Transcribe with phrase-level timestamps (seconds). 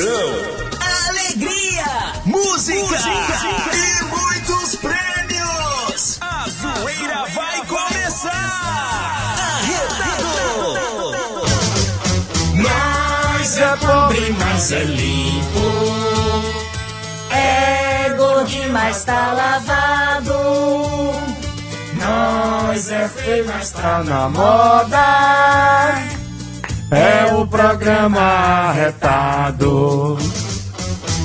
[0.00, 0.32] diversão,
[1.08, 1.84] alegria,
[2.24, 3.76] música, música.
[3.76, 6.18] e muitos prêmios.
[6.20, 8.30] A zoeira vai começar.
[9.58, 10.32] Arretado.
[12.54, 15.60] Nós é pobre, mas é limpo.
[17.30, 20.34] É gordinho, mas tá lavado.
[21.94, 26.09] Nós é feio, mas tá na moda.
[26.90, 30.18] É o programa arretado.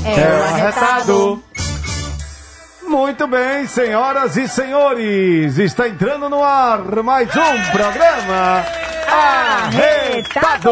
[0.05, 1.43] É o arretado.
[2.87, 8.63] Muito bem, senhoras e senhores, está entrando no ar mais um programa
[9.07, 10.71] Arretado.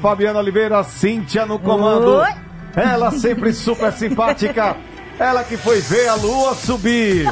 [0.00, 2.18] Fabiana Oliveira, Cíntia no comando.
[2.18, 2.28] Oi.
[2.76, 4.76] Ela sempre super simpática.
[5.18, 7.28] Ela que foi ver a lua subir.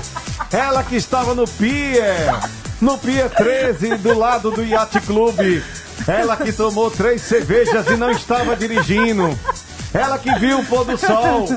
[0.53, 2.35] Ela que estava no Pier.
[2.81, 5.63] No Pier 13, do lado do Yacht Clube.
[6.07, 9.37] Ela que tomou três cervejas e não estava dirigindo.
[9.93, 11.49] Ela que viu o pôr do sol.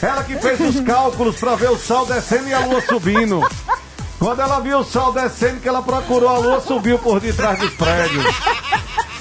[0.00, 3.40] Ela que fez os cálculos para ver o sol descendo e a lua subindo.
[4.18, 7.70] Quando ela viu o sol descendo, que ela procurou a lua, subiu por detrás dos
[7.74, 8.24] prédios.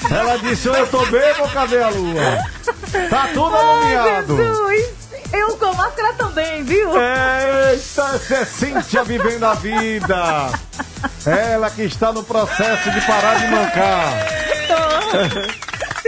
[0.09, 2.39] Ela disse, eu tô bebo ou cadê a lua?
[3.09, 4.37] Tá tudo Ai, alumiado.
[4.37, 5.04] Jesus!
[5.37, 6.89] Eu com máscara também, viu?
[6.89, 10.49] Eita, essa é Cíntia vivendo a vida.
[11.25, 14.13] Ela que está no processo de parar de mancar.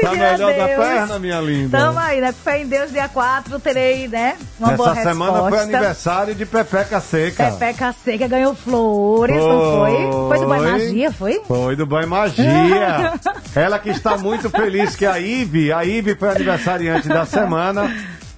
[0.01, 1.77] Tá melhor da perna, minha linda?
[1.77, 2.31] Tamo aí, né?
[2.31, 4.37] Fé em Deus, dia 4, terei, né?
[4.59, 7.51] Uma boa Essa semana foi aniversário de Pepeca Seca.
[7.51, 9.91] Pepeca Seca ganhou flores, não foi?
[9.91, 10.71] Foi do Boa Foi.
[10.71, 11.41] Magia, foi?
[11.47, 13.13] Foi do Banho Magia.
[13.55, 17.91] Ela que está muito feliz que a Ive, a Ive foi aniversariante da semana.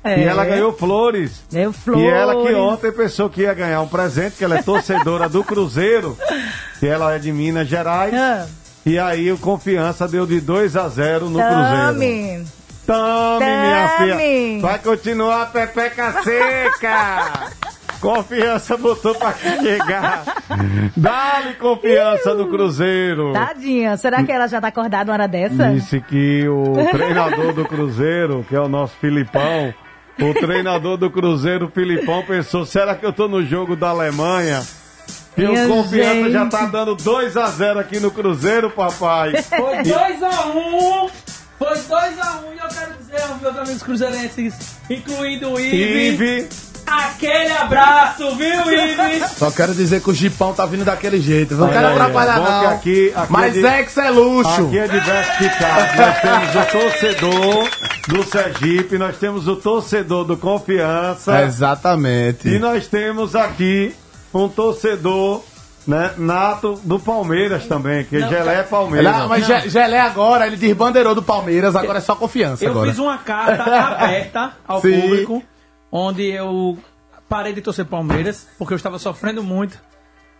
[0.03, 0.19] É.
[0.19, 1.43] E ela ganhou flores.
[1.51, 2.03] Ganhou flores.
[2.03, 5.43] E ela que ontem pensou que ia ganhar um presente, que ela é torcedora do
[5.43, 6.17] Cruzeiro,
[6.79, 8.13] que ela é de Minas Gerais.
[8.13, 8.47] Ah.
[8.85, 11.93] E aí o Confiança deu de 2 a 0 no Cruzeiro.
[11.93, 12.45] Tame.
[12.87, 14.61] Tome, minha filha.
[14.61, 17.51] Vai continuar a Pepeca Seca.
[18.01, 20.23] Confiança botou pra chegar.
[20.95, 23.33] Dá-lhe confiança no Cruzeiro.
[23.33, 25.69] Tadinha, será que ela já tá acordada uma hora dessa?
[25.69, 29.73] Disse que o treinador do Cruzeiro, que é o nosso Filipão,
[30.21, 34.61] o treinador do Cruzeiro, Filipão, pensou: será que eu tô no jogo da Alemanha?
[35.37, 36.31] E o Confiança gente.
[36.31, 39.41] já tá dando 2 a 0 aqui no Cruzeiro, papai.
[39.43, 41.11] Foi 2x1.
[41.57, 46.49] Foi 2x1 e eu quero dizer aos meus amigos cruzeirenses, incluindo o Ive, Ive,
[46.91, 49.27] aquele abraço, viu, Ive?
[49.37, 51.55] Só quero dizer que o Gipão tá vindo daquele jeito.
[51.55, 52.59] Não quero atrapalhar, é não.
[52.59, 54.65] que aqui- aqui Mas é de- é que é luxo.
[54.67, 55.97] Aqui é diversificado.
[56.01, 57.69] Nós temos o torcedor
[58.07, 61.41] do Sergipe, nós temos o torcedor do Confiança.
[61.43, 62.47] Exatamente.
[62.47, 63.93] E nós temos aqui
[64.33, 65.43] um torcedor
[65.87, 69.11] né, nato do Palmeiras também, que Gelé é Palmeiras.
[69.11, 72.89] Não, mas Ge- Gelé agora, ele desbandeirou do Palmeiras, agora é só confiança Eu agora.
[72.91, 75.01] fiz uma carta aberta ao Sim.
[75.01, 75.43] público,
[75.91, 76.77] onde eu
[77.27, 79.79] parei de torcer Palmeiras, porque eu estava sofrendo muito.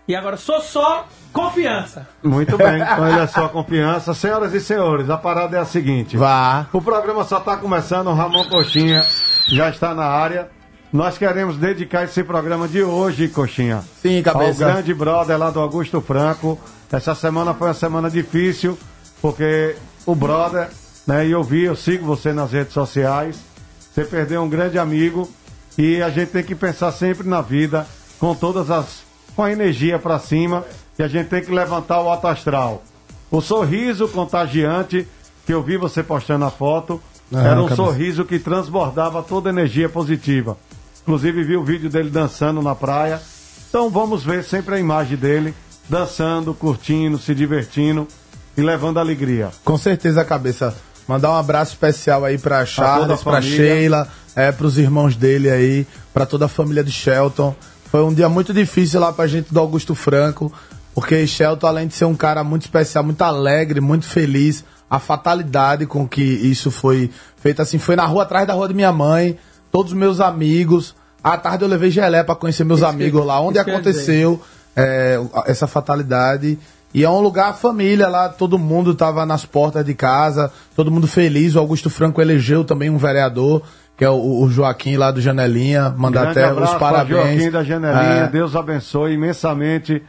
[0.07, 2.07] E agora sou só confiança.
[2.23, 4.13] Muito bem, é só confiança.
[4.15, 6.17] Senhoras e senhores, a parada é a seguinte.
[6.17, 6.65] Vá.
[6.73, 9.03] O programa só está começando, o Ramon Coxinha
[9.47, 10.49] já está na área.
[10.91, 14.65] Nós queremos dedicar esse programa de hoje, Coxinha, Sim, ao cabeça.
[14.65, 16.59] grande brother lá do Augusto Franco.
[16.91, 18.75] Essa semana foi uma semana difícil,
[19.21, 19.75] porque
[20.07, 20.69] o brother,
[21.05, 23.39] né, e eu vi, eu sigo você nas redes sociais,
[23.93, 25.29] você perdeu um grande amigo
[25.79, 27.87] e a gente tem que pensar sempre na vida
[28.19, 30.65] com todas as com a energia para cima
[30.97, 32.83] e a gente tem que levantar o alto astral.
[33.31, 35.07] O sorriso contagiante
[35.45, 37.01] que eu vi você postando a foto
[37.33, 37.75] Ah, era um cabeça.
[37.75, 40.57] sorriso que transbordava toda a energia positiva.
[41.03, 43.21] Inclusive vi o vídeo dele dançando na praia.
[43.69, 45.53] Então vamos ver sempre a imagem dele
[45.87, 48.05] dançando, curtindo, se divertindo
[48.57, 49.49] e levando alegria.
[49.63, 50.75] Com certeza, cabeça.
[51.09, 53.57] Mandar um abraço especial aí pra Charles, pra família.
[53.57, 57.55] Sheila, é, pros irmãos dele aí, pra toda a família de Shelton.
[57.89, 60.53] Foi um dia muito difícil lá pra gente do Augusto Franco,
[60.93, 65.87] porque Shelton, além de ser um cara muito especial, muito alegre, muito feliz, a fatalidade
[65.87, 69.35] com que isso foi feito assim, foi na rua atrás da rua de minha mãe,
[69.71, 70.95] todos os meus amigos.
[71.23, 73.79] À tarde eu levei gelé pra conhecer meus amigos lá, onde isso que eu ia
[73.79, 74.41] aconteceu
[74.75, 76.59] é, essa fatalidade.
[76.93, 81.07] E é um lugar família lá, todo mundo tava nas portas de casa, todo mundo
[81.07, 81.55] feliz.
[81.55, 83.61] O Augusto Franco elegeu também um vereador,
[83.95, 85.93] que é o, o Joaquim lá do Janelinha.
[85.95, 87.09] Mandar até os para parabéns.
[87.35, 88.23] Joaquim da Janelinha.
[88.23, 90.01] É, Deus abençoe imensamente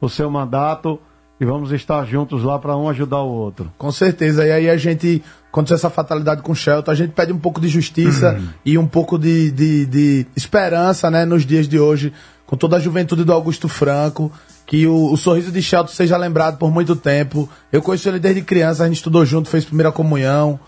[0.00, 1.00] o seu mandato
[1.40, 3.72] e vamos estar juntos lá para um ajudar o outro.
[3.76, 4.46] com certeza.
[4.46, 7.60] E aí a gente, aconteceu essa fatalidade com o Shelton, a gente pede um pouco
[7.60, 8.48] de justiça Uhum.
[8.64, 12.12] e um pouco de, de, de esperança, né, nos dias de hoje,
[12.46, 14.32] com toda a juventude do Augusto Franco,
[14.68, 17.48] que o, o sorriso de Shelton seja lembrado por muito tempo.
[17.72, 20.60] Eu conheço ele desde criança, a gente estudou junto, fez primeira comunhão.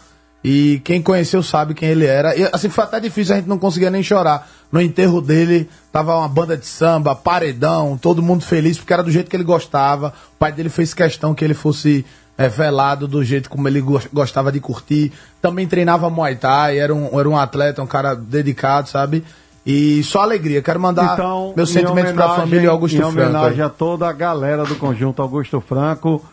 [0.42, 2.34] E quem conheceu sabe quem ele era.
[2.34, 4.48] E assim, foi até difícil, a gente não conseguia nem chorar.
[4.72, 9.10] No enterro dele, tava uma banda de samba, paredão, todo mundo feliz, porque era do
[9.10, 10.14] jeito que ele gostava.
[10.34, 12.02] O pai dele fez questão que ele fosse
[12.38, 15.12] é, velado do jeito como ele gostava de curtir.
[15.42, 19.22] Também treinava Muay Thai, era um, era um atleta, um cara dedicado, sabe?
[19.64, 20.62] E só alegria.
[20.62, 23.18] Quero mandar então, meus sentimentos para a família Augusto Franco.
[23.18, 26.24] Em homenagem a toda a galera do Conjunto Augusto Franco,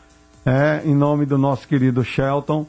[0.45, 2.65] é, em nome do nosso querido Shelton,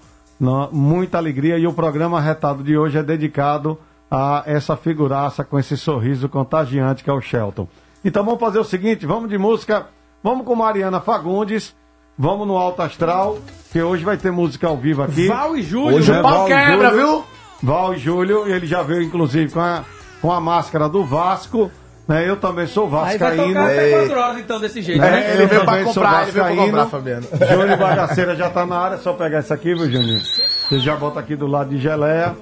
[0.72, 1.58] muita alegria.
[1.58, 3.78] E o programa Retado de hoje é dedicado
[4.10, 7.69] a essa figuraça com esse sorriso contagiante que é o Shelton.
[8.05, 9.87] Então vamos fazer o seguinte, vamos de música,
[10.22, 11.75] vamos com Mariana Fagundes,
[12.16, 13.38] vamos no Alto Astral,
[13.70, 15.28] que hoje vai ter música ao vivo aqui.
[15.28, 17.25] Val e Júlio, hoje é, o pau quebra, viu?
[17.62, 19.84] Val e Júlio, ele já veio inclusive com a
[20.20, 21.70] com a máscara do Vasco.
[22.06, 22.26] Né?
[22.26, 23.43] Eu também sou vascaíno.
[23.43, 25.03] Aí vai até 4 horas então desse jeito.
[25.03, 25.35] É, né?
[25.35, 27.26] ele veio pra comprar, ele veio pra comprar, Fabiano.
[27.32, 30.20] Júnior Bagaceira já tá na área, só pegar isso aqui, viu, Juninho?
[30.20, 32.35] Você já bota aqui do lado de Geleia,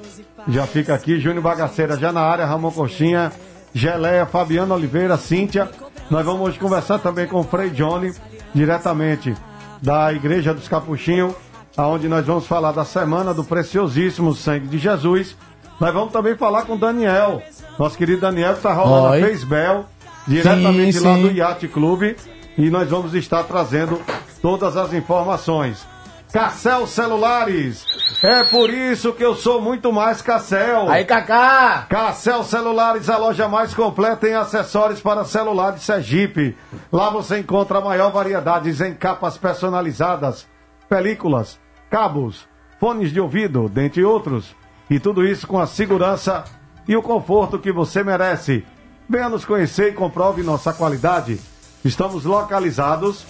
[0.47, 1.19] já fica aqui.
[1.19, 3.33] Júnior Bagaceira já na área, Ramon Coxinha,
[3.75, 5.69] Geleia, Fabiano Oliveira, Cíntia.
[6.09, 8.15] Nós vamos hoje conversar também com o Frei Johnny,
[8.55, 9.35] diretamente
[9.83, 11.35] da Igreja dos Capuchinhos,
[11.77, 15.37] aonde nós vamos falar da semana do preciosíssimo sangue de Jesus.
[15.81, 17.43] Nós vamos também falar com o Daniel,
[17.79, 19.23] nosso querido Daniel, está rolando Oi.
[19.23, 19.85] a Facebel,
[20.27, 22.17] diretamente sim, lá do Yacht Clube.
[22.57, 24.01] E nós vamos estar trazendo
[24.41, 25.87] todas as informações.
[26.33, 27.85] Cassel Celulares.
[28.23, 30.89] É por isso que eu sou muito mais Cassel.
[30.91, 31.87] Aí, Cacá!
[31.89, 36.57] Cassel Celulares, a loja mais completa em acessórios para celular de Sergipe.
[36.93, 40.47] Lá você encontra a maior variedade em capas personalizadas,
[40.89, 41.59] películas,
[41.91, 42.47] cabos,
[42.81, 44.55] fones de ouvido, dentre outros.
[44.91, 46.45] E tudo isso com a segurança
[46.87, 48.65] e o conforto que você merece.
[49.09, 51.41] Venha nos conhecer e comprove nossa qualidade.
[51.85, 53.25] Estamos localizados.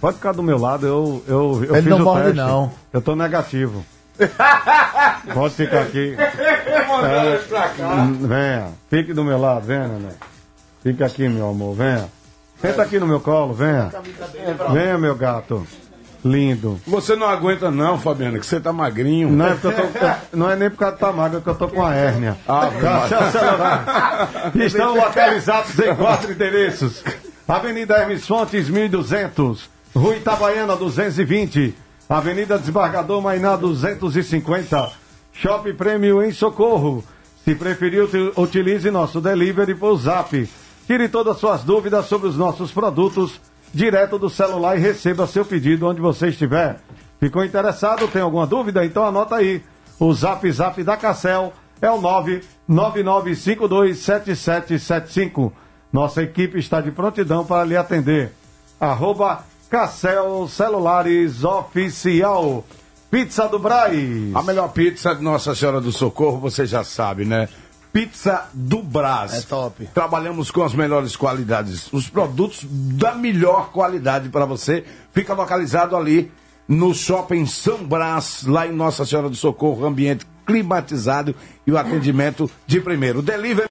[0.00, 2.36] Pode ficar do meu lado, eu, eu, eu Ele fiz não o morde, teste.
[2.36, 2.70] não.
[2.92, 3.84] Eu tô negativo.
[5.34, 6.16] Pode ficar aqui.
[6.18, 7.38] É,
[8.26, 10.10] venha, fique do meu lado, venha, né?
[10.82, 12.08] Fica aqui, meu amor, venha.
[12.60, 13.90] Senta aqui no meu colo, venha.
[14.72, 15.66] Venha, meu gato.
[16.24, 16.80] Lindo.
[16.86, 19.30] Você não aguenta não, Fabiano, que você tá magrinho.
[19.30, 19.68] Não é, tô,
[20.32, 22.36] não é nem por causa de tá magro, é que eu tô com a hérnia.
[22.46, 22.68] Ah,
[24.54, 27.04] Estão localizados em quatro endereços.
[27.46, 29.70] Avenida Hermes Fontes, 1200.
[29.94, 31.74] Rua Itabaiana, 220.
[32.08, 34.90] Avenida Desembargador Mainá, 250.
[35.32, 37.04] Shopping Prêmio em Socorro.
[37.44, 40.48] Se preferir, utilize nosso delivery por zap.
[40.86, 43.40] Tire todas as suas dúvidas sobre os nossos produtos
[43.72, 46.80] direto do celular e receba seu pedido onde você estiver.
[47.20, 48.08] Ficou interessado?
[48.08, 48.84] Tem alguma dúvida?
[48.84, 49.62] Então anota aí.
[49.98, 52.00] O zap zap da Cassel é o
[52.68, 55.52] 999527775.
[55.92, 58.32] Nossa equipe está de prontidão para lhe atender.
[58.78, 62.64] Arroba Cassel Celulares Oficial.
[63.10, 63.94] Pizza do Braz.
[64.34, 67.48] A melhor pizza de Nossa Senhora do Socorro, você já sabe, né?
[67.92, 69.34] Pizza do Brás.
[69.34, 69.88] É top.
[69.94, 71.90] Trabalhamos com as melhores qualidades.
[71.92, 74.84] Os produtos da melhor qualidade para você.
[75.12, 76.30] Fica localizado ali
[76.68, 81.34] no Shopping São Brás, lá em Nossa Senhora do Socorro, ambiente climatizado
[81.66, 83.22] e o atendimento de primeiro.
[83.22, 83.68] Delivery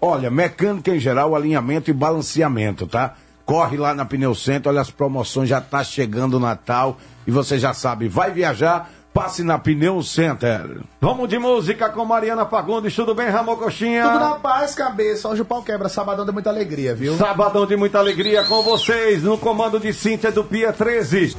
[0.00, 3.14] Olha, mecânica em geral, alinhamento e balanceamento, tá?
[3.46, 7.58] Corre lá na Pneu Center, olha as promoções, já tá chegando o Natal e você
[7.58, 10.80] já sabe, vai viajar, Passe na Pneu Center.
[10.98, 12.94] Vamos de música com Mariana Fagundes.
[12.94, 14.04] Tudo bem, Ramon Coxinha?
[14.04, 15.28] Tudo na paz, cabeça.
[15.28, 15.88] Hoje o pau quebra.
[15.90, 17.14] Sabadão de muita alegria, viu?
[17.18, 19.22] Sabadão de muita alegria com vocês.
[19.22, 21.36] No comando de Cíntia do Pia 13.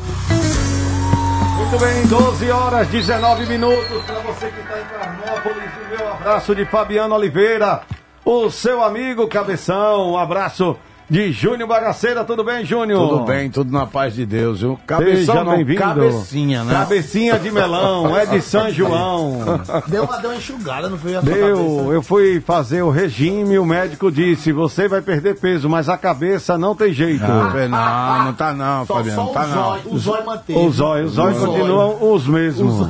[1.57, 4.03] Muito bem, 12 horas 19 minutos.
[4.05, 7.81] Para você que está em Carnópolis, o meu abraço de Fabiano Oliveira.
[8.23, 10.11] O seu amigo Cabeção.
[10.11, 10.77] Um abraço
[11.09, 12.23] de Júnior Bagaceira.
[12.23, 13.07] Tudo bem, Júnior?
[13.09, 14.79] Tudo bem, tudo na paz de Deus, viu?
[14.87, 15.79] Cabeção Seja não, bem-vindo.
[15.79, 16.73] cabecinha, né?
[16.73, 19.39] Cabecinha de melão, é de São João.
[19.87, 21.93] Deu uma, deu uma enxugada, não foi a Deu, cabeça?
[21.93, 26.57] eu fui fazer o regime, o médico disse, você vai perder peso, mas a cabeça
[26.57, 27.21] não tem jeito.
[27.23, 29.53] Não, não, não tá não, Só, Fabiano, só tá o não.
[29.53, 30.59] zóio, o zóio manteve.
[30.59, 31.51] Os olhos, os olhos O zóio.
[31.53, 32.87] continuam os mesmos.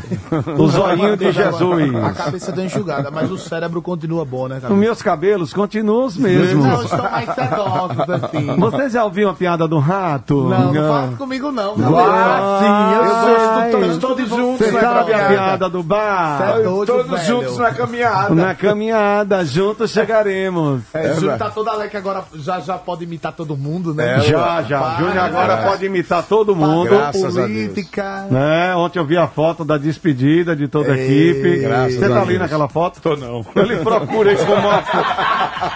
[0.57, 2.17] O zoinho de A Jesus.
[2.17, 4.73] cabeça deu enxugada, mas o cérebro continua bom, né, Os cara?
[4.73, 6.83] meus cabelos continuam os Não, mesmos.
[6.83, 8.45] estão mais sedosos, assim.
[8.57, 10.43] Você já ouviu a piada do rato?
[10.49, 11.75] Não, não fala comigo não.
[11.77, 16.41] Ah, sim, eu sou todos, todos juntos Você na sabe a piada do bar?
[16.59, 17.25] É doido, Todos velho.
[17.25, 18.35] juntos na caminhada.
[18.35, 20.81] Na caminhada, juntos chegaremos.
[20.93, 24.17] É, É, Júnior tá todo alegre agora, já, já pode imitar todo mundo, né?
[24.17, 24.79] É, Já, já.
[24.79, 25.63] Para, Júnior agora é.
[25.67, 26.89] pode imitar todo mundo.
[26.89, 27.51] Graças a Deus.
[27.67, 28.27] política.
[28.29, 28.75] Né?
[28.75, 31.57] Ontem eu vi a foto da despedida de toda a equipe.
[31.59, 33.01] graças Você a tá ali naquela foto?
[33.01, 33.45] Tô não.
[33.55, 34.83] Ele procura isso como uma...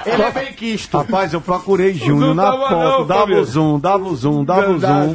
[0.06, 0.98] Ele é bem quisto.
[0.98, 3.06] Rapaz, eu procurei Júnior Não na foto.
[3.06, 5.14] dava o zoom, dava o zoom, dava o zoom.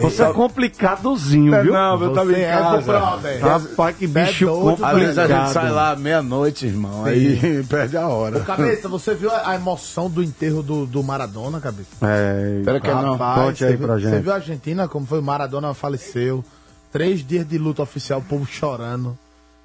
[0.00, 1.72] Você é complicadozinho, viu?
[1.72, 2.98] Não, eu tava em é casa.
[3.40, 5.52] Rapaz, que bicho doido, Às vezes a gente complicado.
[5.52, 8.40] sai lá meia-noite, irmão, aí perde a hora.
[8.40, 11.88] Cabeça, você viu a emoção do enterro do, do Maradona, cabeça?
[12.02, 13.18] É, Espera que não.
[13.18, 14.10] Conte aí você viu, pra gente.
[14.10, 15.18] Você viu a Argentina, como foi?
[15.18, 16.44] O Maradona faleceu.
[16.92, 19.16] Três dias de luta oficial, o povo chorando.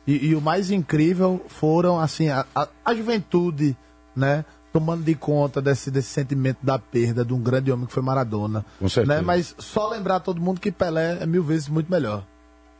[0.05, 3.75] E, e o mais incrível foram, assim, a, a, a juventude,
[4.15, 4.45] né?
[4.75, 8.65] Tomando de conta desse, desse sentimento da perda de um grande homem que foi Maradona.
[8.77, 9.15] Com certeza.
[9.15, 9.25] Né?
[9.25, 12.25] Mas só lembrar todo mundo que Pelé é mil vezes muito melhor.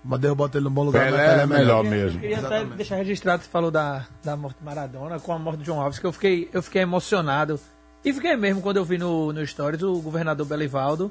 [0.04, 2.20] Madeira bota ele no bom lugar, Pelé mas é melhor Eu mesmo.
[2.20, 5.60] queria até deixar registrado que você falou da, da morte de Maradona com a morte
[5.60, 7.58] de João Alves, que eu fiquei, eu fiquei emocionado.
[8.04, 11.10] E fiquei mesmo quando eu vi no, no Stories o governador Belivaldo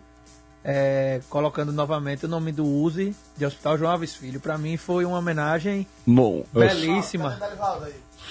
[0.64, 4.40] é, colocando novamente o nome do USE de Hospital João Alves Filho.
[4.40, 7.38] Para mim foi uma homenagem Não, é belíssima.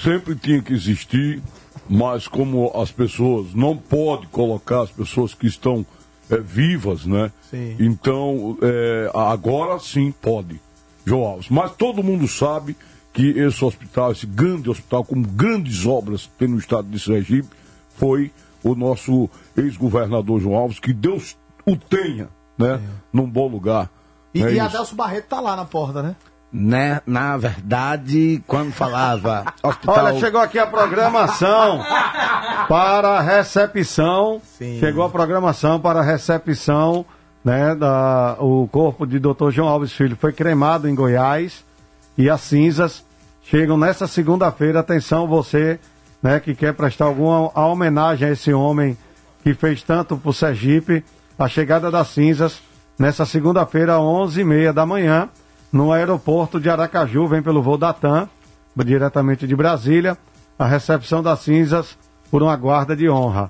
[0.03, 1.41] sempre tinha que existir,
[1.89, 5.85] mas como as pessoas não pode colocar as pessoas que estão
[6.29, 7.31] eh, vivas, né?
[7.49, 7.75] Sim.
[7.79, 10.59] Então eh, agora sim pode,
[11.05, 11.49] João Alves.
[11.49, 12.75] Mas todo mundo sabe
[13.11, 17.49] que esse hospital, esse grande hospital com grandes obras que tem no estado de Sergipe,
[17.95, 18.31] foi
[18.63, 22.81] o nosso ex-governador João Alves, que Deus o tenha, né?
[23.11, 23.89] Num bom lugar.
[24.33, 24.59] E, É e.
[24.59, 26.15] Adelso Barreto tá lá na porta, né?
[26.55, 30.05] Né, na verdade, quando falava hospital...
[30.05, 31.83] Olha, chegou aqui a programação
[32.67, 34.39] para a recepção.
[34.43, 34.77] Sim.
[34.79, 37.03] Chegou a programação para a recepção,
[37.43, 39.49] né, da o corpo de Dr.
[39.49, 41.65] João Alves Filho foi cremado em Goiás
[42.15, 43.03] e as cinzas
[43.41, 44.79] chegam nessa segunda-feira.
[44.79, 45.79] Atenção você,
[46.21, 48.95] né, que quer prestar alguma a homenagem a esse homem
[49.41, 51.03] que fez tanto por Sergipe,
[51.37, 52.61] a chegada das cinzas
[52.97, 55.29] nessa segunda-feira, às 11h30 da manhã,
[55.73, 58.29] no aeroporto de Aracaju, vem pelo voo da TAM,
[58.85, 60.15] diretamente de Brasília,
[60.57, 61.97] a recepção das cinzas
[62.29, 63.49] por uma guarda de honra.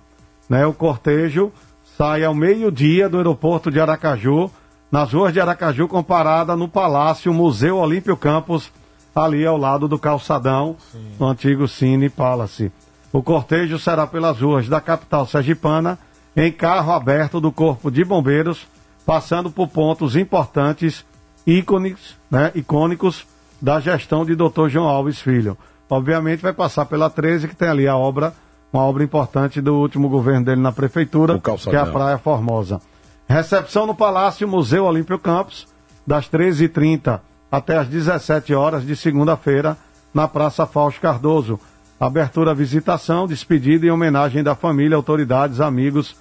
[0.50, 1.51] Né, o cortejo
[1.98, 4.50] sai ao meio-dia do aeroporto de Aracaju,
[4.89, 8.72] nas ruas de Aracaju, com parada no Palácio Museu Olímpio Campos,
[9.13, 10.77] ali ao lado do calçadão,
[11.20, 12.72] no antigo Cine Palace.
[13.12, 16.00] O cortejo será pelas ruas da capital sergipana,
[16.38, 18.65] em carro aberto do Corpo de Bombeiros,
[19.06, 21.06] passando por pontos importantes,
[21.46, 23.26] ícones, né, icônicos
[23.62, 24.68] da gestão de Dr.
[24.70, 25.58] João Alves Filho.
[25.90, 28.34] Obviamente vai passar pela 13, que tem ali a obra,
[28.72, 31.86] uma obra importante do último governo dele na prefeitura, que é a.
[31.86, 32.82] Praia Formosa.
[33.28, 35.68] Recepção no Palácio Museu Olímpio Campos,
[36.06, 37.20] das 13h30
[37.52, 39.78] até as 17 horas de segunda-feira,
[40.12, 41.60] na Praça Fausto Cardoso.
[42.00, 46.16] Abertura, visitação, despedida e homenagem da família, autoridades, amigos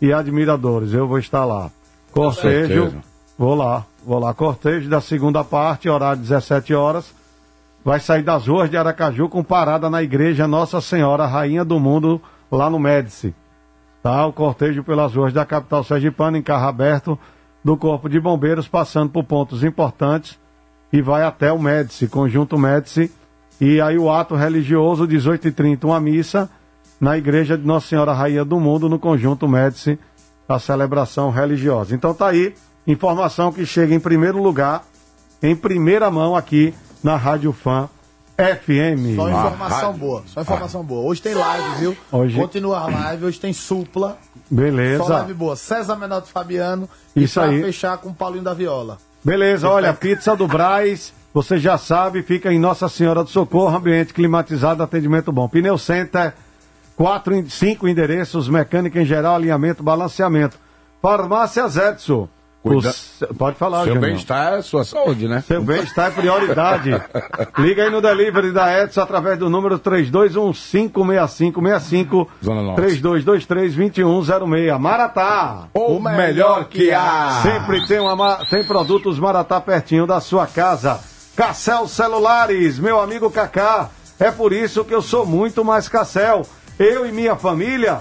[0.00, 0.92] e admiradores.
[0.92, 1.70] Eu vou estar lá.
[2.12, 3.04] Cortejo, certeza.
[3.36, 4.32] vou lá, vou lá.
[4.32, 7.12] Cortejo da segunda parte, horário 17 horas.
[7.84, 12.20] Vai sair das ruas de Aracaju com parada na igreja Nossa Senhora, Rainha do Mundo,
[12.50, 13.34] lá no Médici.
[14.02, 14.24] Tá?
[14.26, 17.18] O cortejo pelas ruas da capital sergipana em carro aberto
[17.64, 20.38] do Corpo de Bombeiros, passando por pontos importantes
[20.92, 23.10] e vai até o Médici, Conjunto Médici.
[23.60, 26.48] E aí o ato religioso, 18h30, uma missa
[27.00, 29.98] na igreja de Nossa Senhora Rainha do Mundo, no Conjunto Médici,
[30.48, 31.94] a celebração religiosa.
[31.94, 32.54] Então tá aí,
[32.86, 34.84] informação que chega em primeiro lugar,
[35.42, 37.88] em primeira mão aqui na Rádio Fã
[38.36, 39.16] FM.
[39.16, 39.92] Só Ah, informação rádio.
[39.98, 41.08] boa, só informação boa.
[41.08, 41.96] Hoje tem live, viu?
[42.12, 44.10] Hoje- Continua a live, hoje tem supla.
[44.10, 45.04] Só Beleza.
[45.04, 45.56] live boa.
[45.56, 46.88] César Menotti Fabiano.
[47.14, 47.62] E Isso pra aí.
[47.62, 48.98] fechar com o Paulinho da Viola.
[49.24, 54.12] Beleza, olha, pizza do Braz, você já sabe, fica em Nossa Senhora do Socorro, ambiente
[54.14, 55.48] climatizado, atendimento bom.
[55.48, 56.34] Pneu Center,
[56.94, 60.58] quatro, cinco endereços, mecânica em geral, alinhamento, balanceamento.
[61.00, 62.28] Farmácias Edson,
[62.74, 62.94] Cuida-
[63.38, 65.42] Pode falar, Seu bem-estar é sua saúde, né?
[65.46, 66.90] Seu bem-estar é prioridade.
[67.58, 72.82] Liga aí no delivery da Edson através do número 32156565 Zona Norte.
[72.82, 74.78] 32232106.
[74.78, 75.68] Maratá.
[75.74, 77.40] O melhor que há.
[77.42, 81.00] Sempre tem, uma, ma- tem produtos Maratá pertinho da sua casa.
[81.34, 83.90] Cassel Celulares, meu amigo Cacá.
[84.18, 86.42] É por isso que eu sou muito mais Cassel.
[86.78, 88.00] Eu e minha família,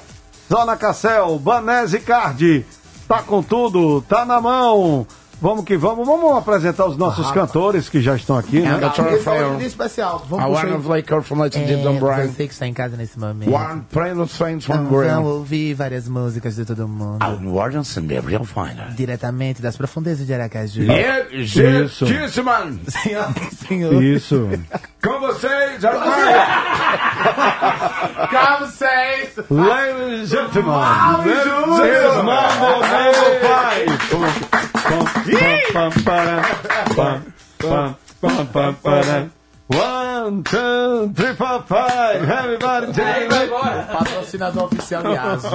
[0.50, 2.65] só na Cassel, Banese Card.
[3.07, 5.05] Tá com tudo, tá na mão.
[5.45, 6.07] Vamos que vamos.
[6.07, 8.79] Vamos apresentar os nossos cantores que já estão aqui, né?
[9.21, 9.63] Friend.
[9.63, 10.23] especial.
[10.25, 12.29] I Vamos puxar wanna play Kurt from Let's Dip Don Brian.
[12.29, 13.53] Você que está em casa nesse momento.
[13.53, 15.15] One friend friends from Então, Brian.
[15.17, 17.21] vamos ouvir várias músicas de todo mundo.
[17.23, 18.95] Out Warden and Gabriel Finer.
[18.95, 20.81] Diretamente das profundezas de Aracaju.
[20.81, 22.07] Yeah, Isso.
[22.07, 23.27] Gentlemen, Senhor,
[23.67, 24.03] senhor.
[24.03, 24.49] Isso.
[25.03, 25.79] com vocês.
[28.31, 29.35] Como vocês?
[29.51, 30.71] Ladies and gentlemen,
[31.21, 32.81] ladies and Mambo
[34.11, 34.64] Number 5.
[39.67, 42.21] One, two, three, four, five.
[42.21, 43.49] Everybody take it.
[43.49, 45.47] Patrocinador oficial de Asi.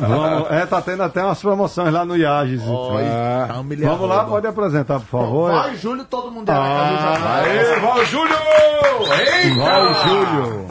[0.00, 2.62] Vamos, é, tá tendo até umas promoções lá no Iages.
[2.62, 3.92] Tá humilhando.
[3.96, 5.50] Vamos lá, pode apresentar, por favor.
[5.50, 7.44] Vai, Júlio, todo mundo é vai.
[7.50, 8.36] Aê, Val Júlio!
[9.12, 9.60] Eita!
[9.64, 10.68] Vai, Júlio.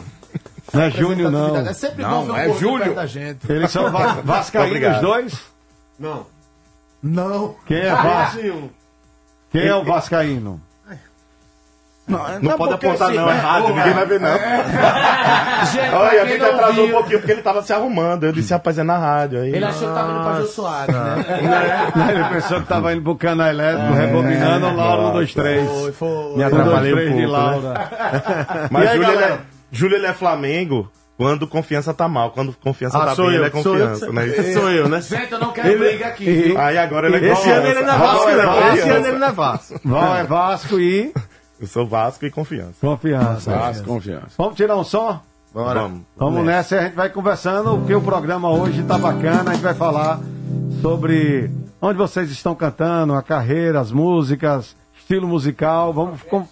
[0.72, 1.56] Não é Júnior, não.
[1.56, 2.84] É sempre Não, bom ver um é gordinho Júlio.
[2.84, 3.52] perto da gente.
[3.52, 5.00] Eles são va vascaínos, Obrigado.
[5.02, 5.38] dois?
[5.98, 6.26] Não.
[7.66, 8.70] Quem é Vasco?
[9.50, 10.60] Quem é o vascaíno?
[12.08, 14.30] Não, pode porque apontar assim, não, é rádio, ninguém vai ver não.
[15.98, 18.24] Olha, a gente atrasou um pouquinho porque ele tava se arrumando.
[18.24, 19.42] Eu disse, rapaz, é na rádio.
[19.42, 21.24] Aí, Ele achou que tava indo pra Jô Soares, né?
[22.10, 25.68] Ele pensou que tava indo pro cano elétrico, rebobinando, Laura, um, dois, três.
[25.68, 26.36] Foi, foi.
[26.36, 27.26] Me atrapalhei um de pouco, né?
[27.26, 27.90] Laura.
[28.70, 29.38] Mas E aí, Júlio, ele é,
[29.70, 32.30] Júlio, ele é Flamengo quando confiança tá mal.
[32.30, 33.88] Quando confiança Ah, tá sou bem, eu, ele é sou eu.
[33.88, 34.12] confiança.
[34.12, 34.52] Né?
[34.54, 35.00] Sou eu, né?
[35.02, 36.56] Gente, eu não quero briga aqui.
[36.56, 37.58] Aí agora ele é Esse confiança.
[37.58, 38.52] ano ele não é Vasco, ele é não.
[38.54, 38.78] confiança.
[38.78, 39.80] Esse ano ele não é Vasco.
[39.84, 41.12] Val é Vasco e
[41.60, 42.74] Eu sou Vasco e confiança.
[42.80, 43.50] confiança.
[43.50, 44.30] Faz confiança.
[44.38, 45.20] Vamos tirar um som?
[45.52, 46.02] Vamos.
[46.16, 49.62] Vamos nessa e a gente vai conversando, porque o programa hoje tá bacana, a gente
[49.62, 50.20] vai falar
[50.80, 51.50] sobre
[51.82, 56.46] onde vocês estão cantando, a carreira, as músicas, estilo musical, vamos com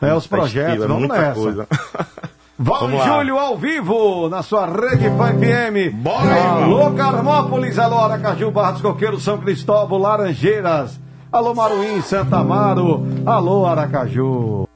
[0.00, 1.66] é, os projetos, Estilo, é vamos nessa.
[2.58, 2.88] Val.
[2.88, 5.94] Júlio ao vivo, na sua rede Fã FM.
[5.94, 6.42] Bora!
[6.64, 11.00] Alô, Carmópolis, alô, Aracaju, Barra dos Coqueiros, São Cristóvão, Laranjeiras.
[11.32, 13.06] Alô, Maruim, Santa Amaro.
[13.24, 14.68] Alô, Aracaju.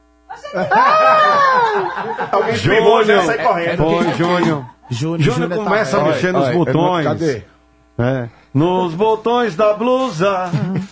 [2.31, 3.77] Alguém espirrou, já sai correndo.
[3.77, 4.65] Foi, Júnior.
[4.89, 7.05] Júnior, Júnior começa a mexer nos botões.
[7.05, 7.43] Cadê?
[7.99, 8.29] É.
[8.57, 10.49] Nos botões da blusa.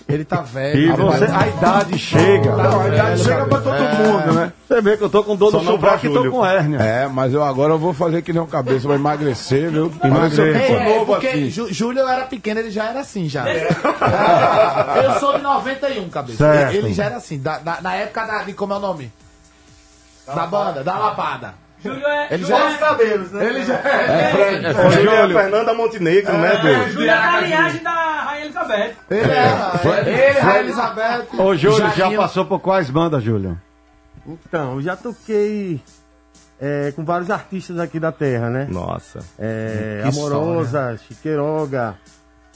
[0.08, 0.80] Ele tá velho.
[0.80, 2.56] E você, a idade chega.
[2.56, 4.54] Não, a idade chega pra todo mundo, né?
[4.68, 6.78] Você vê que eu tô com dor Só no sovaco e tô com hérnia.
[6.80, 9.92] É, mas eu agora eu vou fazer que nem um cabeça, vou emagrecer, viu?
[10.04, 10.56] Emagrecer.
[10.56, 11.50] É, tô novo porque assim.
[11.50, 13.46] Jú- Júlio eu era pequeno, ele já era assim já.
[15.04, 16.38] eu sou de 91, cabeça.
[16.38, 16.76] Certo.
[16.76, 19.12] Ele já era assim, da- da- na época da, de como é o nome?
[20.28, 21.54] Da banda, da lapada.
[21.90, 22.28] Júlio é.
[22.32, 23.46] Ele já sabemos, né?
[23.46, 24.94] Ele já É, Fred, é Ô, Fred.
[24.96, 26.92] Júlio é Fernanda Montenegro, né, doido?
[26.92, 28.96] Júlio é a linhagem da Rainha Elizabeth.
[29.10, 29.82] Ele era.
[30.06, 31.26] Ele, a Elizabeth.
[31.38, 33.60] Ô, Júlio, já passou por quais bandas, Júlio?
[34.28, 35.80] Então, eu já toquei
[36.60, 38.68] é, com vários artistas aqui da terra, né?
[38.70, 39.20] Nossa.
[39.38, 41.96] É, Amorosa, Chiqueiroga,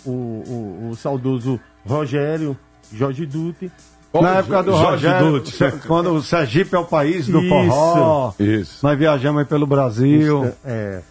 [0.06, 2.58] o, o, o saudoso Rogério,
[2.92, 3.72] Jorge Dutti.
[4.14, 5.58] Na época do Jorge Rogério, Dutti.
[5.88, 7.50] quando o Sergipe é o país do Isso.
[7.50, 8.34] forró.
[8.40, 8.86] Isso.
[8.86, 10.52] Nós viajamos aí pelo Brasil.
[10.66, 11.02] É,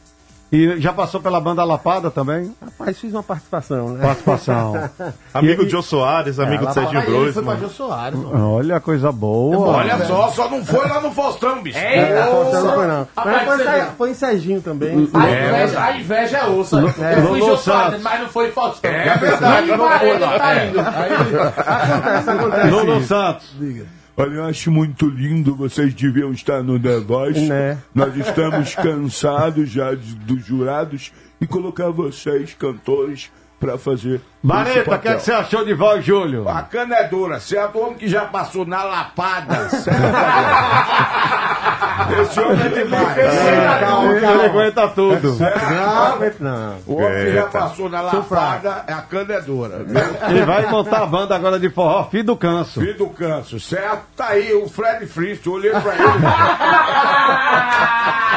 [0.50, 2.54] E já passou pela banda Lapada também?
[2.64, 4.00] rapaz, fiz uma participação, né?
[4.02, 4.88] Participação.
[5.34, 7.76] Amigo de Jô Soares, amigo Lá de Serginho ele foi pra Grosso.
[7.76, 8.52] Jô Soares, mano.
[8.54, 9.76] Olha, coisa boa.
[9.76, 11.76] Olha só, só não foi lá no Faustão, bicho.
[11.76, 13.08] É, Faustão não foi não.
[13.16, 14.90] Rapaz, Mas foi, em em Serginho também.
[15.12, 16.78] A inveja, a inveja é osso.
[16.78, 16.88] Eu
[17.28, 18.90] fui Jô Soares, mas não foi Faustão.
[18.90, 20.66] É verdade, Nem não foi lá, tá é.
[20.68, 20.80] indo.
[20.80, 23.54] Aí- Lulu Santos.
[24.20, 27.46] Olha, eu acho muito lindo, vocês deviam estar no The Voice.
[27.46, 27.78] Né?
[27.94, 34.20] Nós estamos cansados já dos jurados e colocar vocês, cantores, para fazer.
[34.38, 36.44] Esse Bareta, o que, é que você achou de Val Júlio?
[36.44, 37.76] Bacana é dura, certo?
[37.76, 40.00] O homem que já passou na lapada, certo?
[42.22, 43.16] Esse homem é demais.
[43.16, 45.36] Ele aguenta tudo.
[46.38, 46.76] Não.
[46.86, 49.84] O homem que já passou na lapada é a cana é dura.
[50.28, 52.80] Ele vai montar a banda agora de forró, Filho do Canso.
[52.80, 54.02] Filho do câncer, certo?
[54.16, 56.04] Tá aí o Fred Frist, eu olhei pra ele.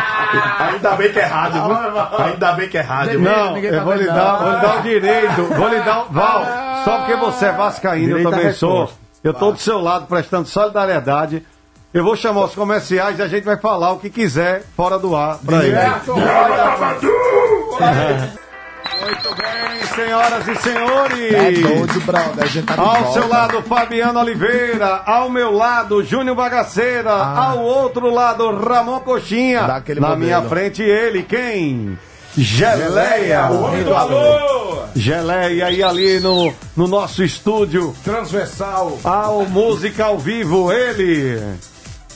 [0.72, 2.26] Ainda bem que é rádio, viu?
[2.26, 3.20] Ainda bem que é viu?
[3.20, 5.44] Não, eu vou lhe, dar, vou lhe dar o direito.
[5.46, 6.14] Vou lhe dar o.
[6.14, 6.46] Val,
[6.84, 8.92] só porque você é vascaíno, eu também sou.
[9.24, 11.46] Eu tô do seu lado prestando solidariedade.
[11.94, 15.16] Eu vou chamar os comerciais e a gente vai falar o que quiser fora do
[15.16, 15.76] ar pra ele.
[19.02, 21.34] Muito bem, senhoras e senhores.
[21.34, 22.44] É doido, brother.
[22.44, 23.20] A gente tá Ao volta.
[23.20, 25.02] seu lado, Fabiano Oliveira.
[25.06, 27.12] Ao meu lado, Júnior Bagaceira.
[27.12, 29.62] Ao outro lado, Ramon Coxinha.
[29.62, 29.68] Ah.
[29.68, 30.18] Na modelo.
[30.18, 31.98] minha frente, ele, quem?
[32.38, 33.52] Geleia.
[33.52, 34.84] O homem do alô.
[34.96, 39.00] Geleia e ali no, no nosso estúdio, Transversal.
[39.04, 41.42] ao Música ao Vivo, ele,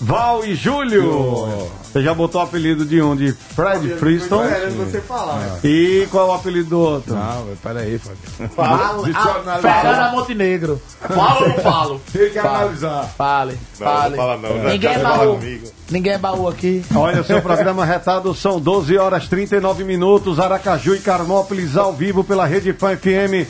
[0.02, 1.70] Val e Júlio.
[1.84, 3.16] Você já botou o apelido de um?
[3.16, 4.44] De Fred Friston?
[4.76, 5.60] você falar.
[5.64, 7.16] E qual é o apelido do outro?
[7.16, 8.50] Não, peraí, Fábio.
[8.54, 9.60] Fala, ah.
[9.62, 10.82] Fernanda Montenegro.
[11.00, 12.02] Fala ou não falo?
[12.12, 13.14] Tem que analisar.
[13.18, 14.10] Fale, Não, fale.
[14.10, 14.70] não fala não.
[14.70, 15.40] Ninguém é baú.
[15.90, 16.84] Ninguém é baú aqui.
[16.94, 22.46] Olha, seu programa retado são 12 horas 39 minutos, Aracaju e Carmópolis ao vivo pela
[22.46, 23.48] Rede Fã FM.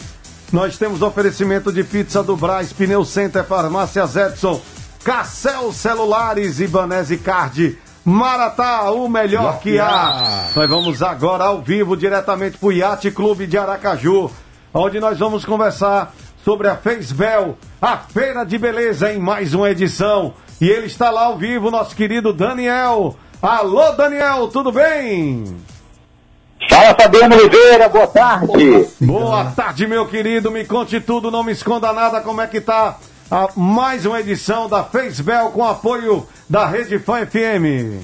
[0.53, 4.61] Nós temos oferecimento de pizza do Braz, Pneu Center, Farmácias Edson,
[5.05, 7.77] Cassel Celulares e Banese Card.
[8.03, 10.49] Maratá, o melhor que há.
[10.55, 14.31] Nós vamos agora ao vivo diretamente para o Iate Clube de Aracaju,
[14.73, 16.11] onde nós vamos conversar
[16.43, 20.33] sobre a Feisbel, a Feira de Beleza em mais uma edição.
[20.59, 23.15] E ele está lá ao vivo, nosso querido Daniel.
[23.39, 25.55] Alô, Daniel, tudo bem?
[26.67, 28.87] Fala Fabiano Oliveira, boa tarde.
[29.01, 30.49] Boa tarde, meu querido.
[30.49, 32.21] Me conte tudo, não me esconda nada.
[32.21, 32.97] Como é que tá
[33.29, 38.03] a mais uma edição da Feisbel com apoio da Rede Fã FM?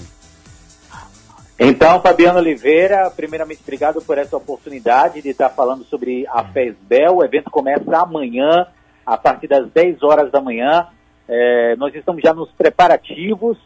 [1.60, 7.18] Então, Fabiano Oliveira, primeiramente obrigado por essa oportunidade de estar falando sobre a FESBEL.
[7.18, 8.66] O evento começa amanhã,
[9.06, 10.88] a partir das 10 horas da manhã.
[11.30, 13.58] É, nós estamos já nos preparativos,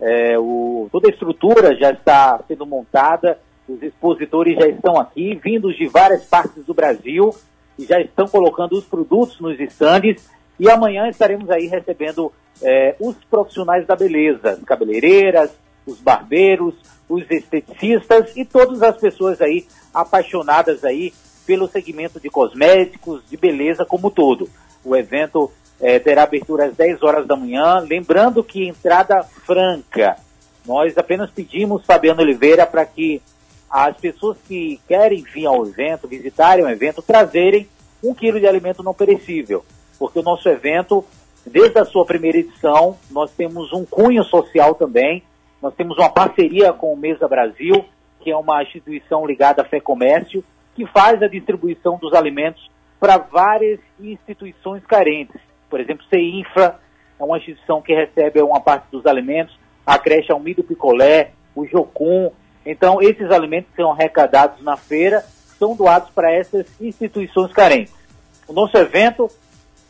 [0.00, 5.76] é, o- toda a estrutura já está sendo montada, os expositores já estão aqui, vindos
[5.76, 7.30] de várias partes do Brasil,
[7.78, 10.28] e já estão colocando os produtos nos estandes.
[10.58, 15.50] E amanhã estaremos aí recebendo é, os profissionais da beleza, as cabeleireiras,
[15.86, 16.74] os barbeiros,
[17.08, 21.12] os esteticistas e todas as pessoas aí apaixonadas aí
[21.46, 24.48] pelo segmento de cosméticos, de beleza como um todo.
[24.84, 30.16] O evento eh, terá abertura às 10 horas da manhã, lembrando que entrada franca.
[30.66, 33.20] Nós apenas pedimos, Fabiano Oliveira, para que
[33.68, 37.68] as pessoas que querem vir ao evento, visitarem o evento, trazerem
[38.02, 39.64] um quilo de alimento não perecível.
[39.98, 41.04] Porque o nosso evento,
[41.46, 45.22] desde a sua primeira edição, nós temos um cunho social também.
[45.60, 47.84] Nós temos uma parceria com o Mesa Brasil,
[48.20, 53.18] que é uma instituição ligada à Fé Comércio, que faz a distribuição dos alimentos para
[53.18, 55.40] várias instituições carentes.
[55.68, 56.78] Por exemplo, CEINFRA
[57.18, 62.30] é uma instituição que recebe uma parte dos alimentos, a creche Almido Picolé, o Jocum.
[62.64, 65.20] Então, esses alimentos que são arrecadados na feira
[65.58, 67.94] são doados para essas instituições carentes.
[68.48, 69.28] O nosso evento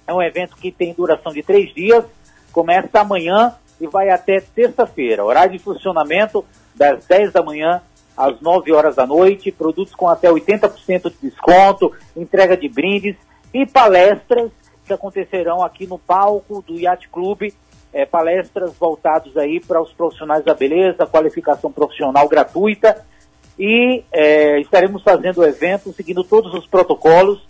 [0.07, 2.05] é um evento que tem duração de três dias,
[2.53, 5.25] começa amanhã e vai até terça-feira.
[5.25, 7.83] Horário de funcionamento das 10 da manhã
[8.17, 13.17] às 9 horas da noite, produtos com até 80% de desconto, entrega de brindes
[13.53, 14.51] e palestras
[14.87, 17.55] que acontecerão aqui no palco do Yacht Clube,
[17.93, 23.05] eh, palestras voltadas aí para os profissionais da beleza, qualificação profissional gratuita.
[23.59, 27.41] E eh, estaremos fazendo o evento seguindo todos os protocolos,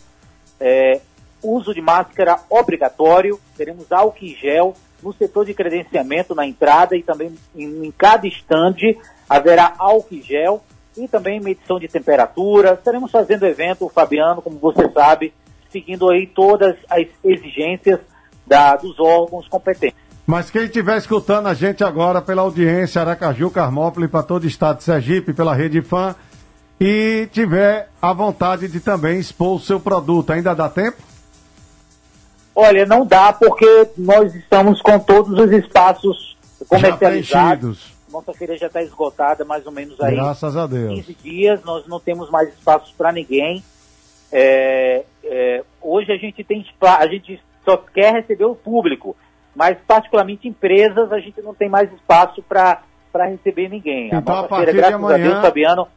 [0.61, 1.01] eh,
[1.45, 7.03] uso de máscara obrigatório, teremos álcool em gel no setor de credenciamento na entrada e
[7.03, 8.97] também em, em cada estande
[9.29, 10.65] haverá álcool em gel
[10.97, 12.73] e também medição de temperatura.
[12.75, 15.35] Estaremos fazendo evento, Fabiano, como você sabe,
[15.71, 18.01] seguindo aí todas as exigências
[18.47, 19.99] da- dos órgãos competentes.
[20.27, 24.79] Mas quem estiver escutando a gente agora pela audiência Aracaju, Carmópolis, para todo o estado
[24.79, 26.15] de Sergipe, pela Rede Fã,
[26.81, 30.97] e tiver a vontade de também expor o seu produto, ainda dá tempo?
[32.55, 36.37] Olha, não dá porque nós estamos com todos os espaços
[36.69, 37.01] comercializados.
[37.01, 37.95] preenchidos.
[38.13, 40.15] Nossa feira já está esgotada mais ou menos aí.
[40.15, 40.95] Graças a Deus.
[40.95, 43.63] 15 dias, nós não temos mais espaços para ninguém.
[44.31, 49.17] É, é, hoje a gente tem a gente só quer receber o público,
[49.55, 52.83] mas particularmente empresas a gente não tem mais espaço para
[53.29, 54.07] receber ninguém.
[54.09, 55.89] Então, a nossa partir feira, de graças amanhã- a Deus, Fabiano,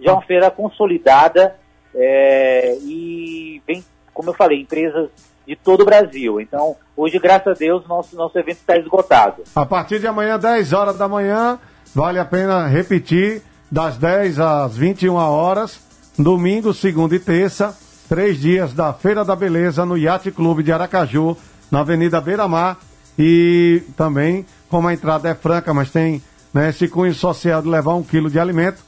[0.00, 1.56] já é uma feira consolidada
[1.94, 5.08] é, e vem, como eu falei, empresas
[5.46, 6.40] de todo o Brasil.
[6.40, 9.42] Então, hoje, graças a Deus, nosso, nosso evento está esgotado.
[9.54, 11.58] A partir de amanhã, 10 horas da manhã,
[11.94, 15.80] vale a pena repetir, das 10 às 21 horas,
[16.18, 17.76] domingo, segunda e terça,
[18.08, 21.36] três dias da Feira da Beleza no Yacht Clube de Aracaju,
[21.70, 22.78] na Avenida Beira Mar.
[23.18, 27.94] E também, como a entrada é franca, mas tem né, esse cunho social de levar
[27.94, 28.82] um quilo de alimento,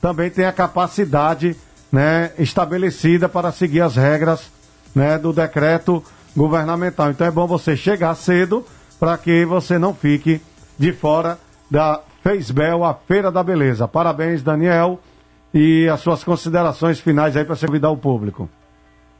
[0.00, 1.56] também tem a capacidade
[1.90, 4.50] né, estabelecida para seguir as regras
[4.96, 6.02] né, do decreto
[6.34, 7.10] governamental.
[7.10, 8.64] Então é bom você chegar cedo
[8.98, 10.40] para que você não fique
[10.78, 11.38] de fora
[11.70, 13.86] da Feisbel, a Feira da Beleza.
[13.86, 14.98] Parabéns, Daniel.
[15.54, 18.48] e as suas considerações finais aí para você convidar o público.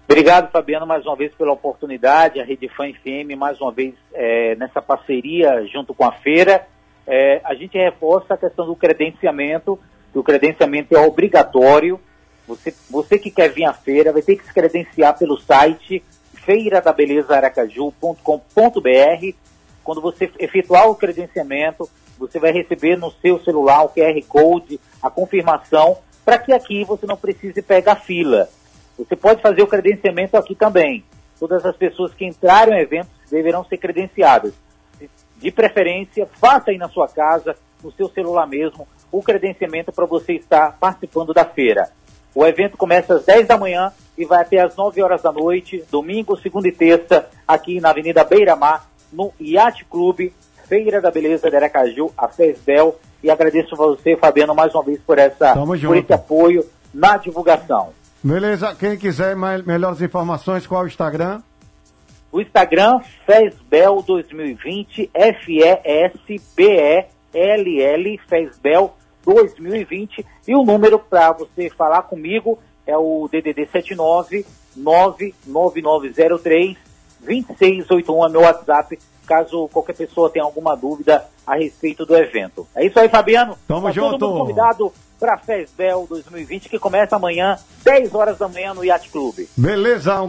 [0.08, 2.40] Obrigado, Fabiano, mais uma vez pela oportunidade.
[2.40, 6.66] A Rede Fã FM, mais uma vez, é, nessa parceria junto com a feira.
[7.06, 9.78] É, a gente reforça a questão do credenciamento,
[10.12, 12.00] que o credenciamento é obrigatório.
[12.46, 16.04] Você, você que quer vir à feira vai ter que se credenciar pelo site
[16.44, 19.35] feiradabelezaaracaju.com.br.
[19.82, 25.11] Quando você efetuar o credenciamento, você vai receber no seu celular o QR Code, a
[25.11, 28.48] confirmação, para que aqui você não precise pegar fila.
[28.96, 31.04] Você pode fazer o credenciamento aqui também.
[31.38, 34.54] Todas as pessoas que entrarem no evento deverão ser credenciadas.
[35.37, 40.35] De preferência, faça aí na sua casa, no seu celular mesmo, o credenciamento para você
[40.35, 41.90] estar participando da feira.
[42.37, 45.83] O evento começa às 10 da manhã e vai até às 9 horas da noite,
[45.90, 50.35] domingo, segunda e terça, aqui na Avenida Beira Mar, no Yacht Clube,
[50.68, 53.01] Feira da Beleza de Aracaju, a FESBEL.
[53.22, 57.94] E agradeço a você, Fabiano, mais uma vez por, essa, por esse apoio na divulgação.
[58.22, 58.77] Beleza?
[58.79, 61.40] Quem quiser mais, melhores informações, qual é o Instagram?
[62.31, 65.81] O Instagram, FESBEL 2020, F-E-S-B-E-L-L,
[68.29, 68.94] FESBEL
[69.26, 70.24] 2020.
[70.46, 76.76] E o número para você falar comigo é o DDD 79 99903
[77.20, 82.66] 2681 é meu WhatsApp, caso qualquer pessoa tenha alguma dúvida a respeito do evento.
[82.74, 83.58] É isso aí, Fabiano.
[83.66, 84.18] Tamo Tá junto.
[84.18, 88.84] Todo mundo convidado para a FESBEL 2020, que começa amanhã, 10 horas da manhã, no
[88.84, 89.48] Yacht Clube.
[89.56, 90.26] Beleza.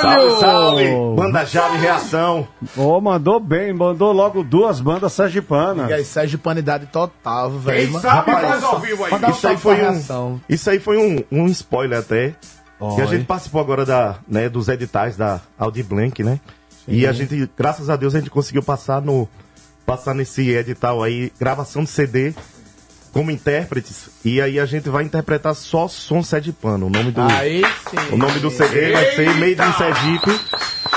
[0.00, 0.84] Salve, salve!
[1.16, 2.48] Banda Jave Reação.
[2.76, 5.90] Ô, mandou bem, mandou logo duas bandas sergipanas.
[5.90, 7.92] E aí, Sérgio Panidade total, velho.
[7.92, 9.10] Quem sabe faz ao vivo aí.
[9.12, 12.34] Mandar Isso aí foi um, isso aí foi um, um spoiler até.
[12.78, 13.06] Que a Oi.
[13.08, 16.40] gente participou agora da, né, dos editais da Audi Blank, né?
[16.88, 19.28] E a gente, graças a Deus, a gente conseguiu passar no
[19.84, 22.32] passar nesse edital aí, gravação de CD
[23.12, 24.08] como intérpretes.
[24.24, 26.86] E aí a gente vai interpretar só som sergipano.
[26.86, 28.14] O nome do Aí sim.
[28.14, 30.40] o nome do CD vai ser Made in Sergipe.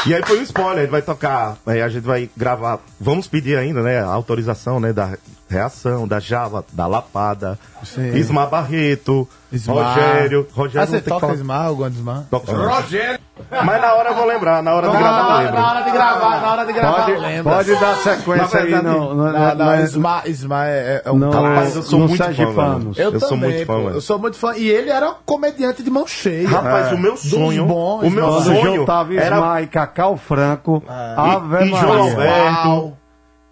[0.05, 3.25] E aí foi um spoiler, a gente vai tocar, aí a gente vai gravar, vamos
[3.25, 5.17] pedir ainda, né, a autorização, né, da
[5.53, 8.13] reação, da Java, da Lapada, Sim.
[8.15, 9.95] Ismar Barreto, Ismar.
[9.95, 11.33] Rogério, Rogério Ah, não você toca falar.
[11.35, 12.23] Ismar, algum Ismar?
[12.31, 13.19] Toca- Rogério.
[13.51, 15.61] Mas na hora eu vou lembrar, na hora de gravar eu hora, lembro.
[15.61, 17.53] na hora de gravar, na hora de gravar, Pode, lembra.
[17.55, 21.29] pode dar sequência aí no, no, Não, não, no- Ismar, Ismar é, é um no-
[21.31, 22.81] Rapaz, eu sou muito fã.
[22.95, 23.73] Eu, Eu sou também, muito fã.
[23.93, 24.55] Eu sou muito fã.
[24.55, 26.47] E ele era um comediante de mão cheia.
[26.49, 26.95] Rapaz, É.
[26.95, 28.85] o meu sonho, bons, o meu sonho
[29.19, 32.09] era Ismar e Cacau Franco, Ave e João.
[32.09, 32.93] Alberto,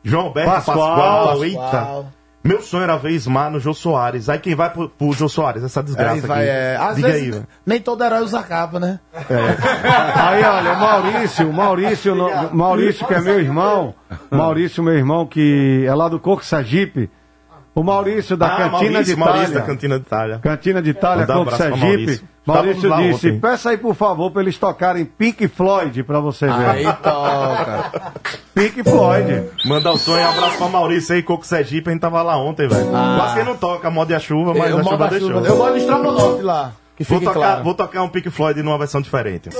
[0.03, 0.77] João Alberto Pascoal.
[0.77, 1.43] Pascoal, Pascoal.
[1.43, 2.05] eita.
[2.43, 4.27] Meu sonho era ver Ismar no Jô Soares.
[4.27, 5.63] Aí quem vai pro, pro Jô Soares?
[5.63, 6.49] Essa desgraça Aí vai, aqui.
[6.49, 7.47] é, às Diga vezes, aí, velho.
[7.63, 8.99] nem todo herói usa capa, né?
[10.15, 13.93] Aí, olha, o Maurício, o Maurício, no- Maurício, que é meu irmão,
[14.31, 17.11] Maurício, meu irmão, que é lá do Coco Sergipe,
[17.73, 19.59] o Maurício da Ah, Cantina Maurício, de Maurício Itália.
[19.59, 20.39] da Cantina de Itália.
[20.39, 21.85] Cantina de Itália, Mandar um pra Sergipe.
[21.85, 22.27] Maurício.
[22.45, 23.39] Maurício lá disse: ontem.
[23.39, 26.65] peça aí, por favor, pra eles tocarem Pink Floyd pra você ver.
[26.69, 27.91] Aí toca.
[28.53, 29.43] Pink Floyd.
[29.65, 32.87] Mandar o sonho, abraço pra Maurício aí, Coco Sergipe, a gente tava lá ontem, velho.
[32.89, 35.29] Quase que não toca moda e a chuva, mas eu, a modo chuva a deixou.
[35.31, 35.47] chuva.
[35.47, 36.71] eu gosto de estrogonofe lá.
[37.07, 37.63] Vou tocar, claro.
[37.63, 39.49] vou tocar um Pink Floyd numa versão diferente.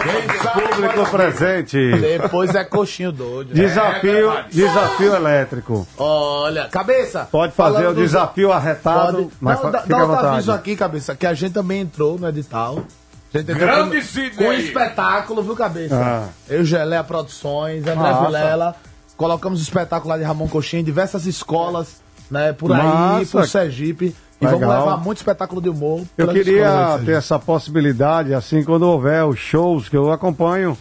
[0.00, 1.92] Público presente.
[2.00, 3.52] Depois é coxinho doido.
[3.54, 5.86] Desafio, desafio elétrico.
[5.96, 7.28] Olha, cabeça.
[7.30, 9.30] Pode fazer o do- desafio arretado, Pode.
[9.40, 12.18] mas Não, dá, fica dá à outro aviso aqui, cabeça, que a gente também entrou
[12.18, 12.84] no edital.
[13.32, 14.64] Grande Sidney com um aí.
[14.66, 15.94] espetáculo, viu, cabeça?
[15.96, 16.28] Ah.
[16.48, 18.24] Eu, Gelé Produções, André Massa.
[18.26, 18.76] Vilela.
[19.16, 23.30] Colocamos o espetáculo lá de Ramon Coxinha em diversas escolas, né, por aí, Massa.
[23.32, 24.14] por Sergipe.
[24.40, 24.60] E Legal.
[24.60, 26.02] vamos levar muito espetáculo de humor.
[26.16, 30.78] Eu queria ter essa possibilidade, assim, quando houver os shows que eu acompanho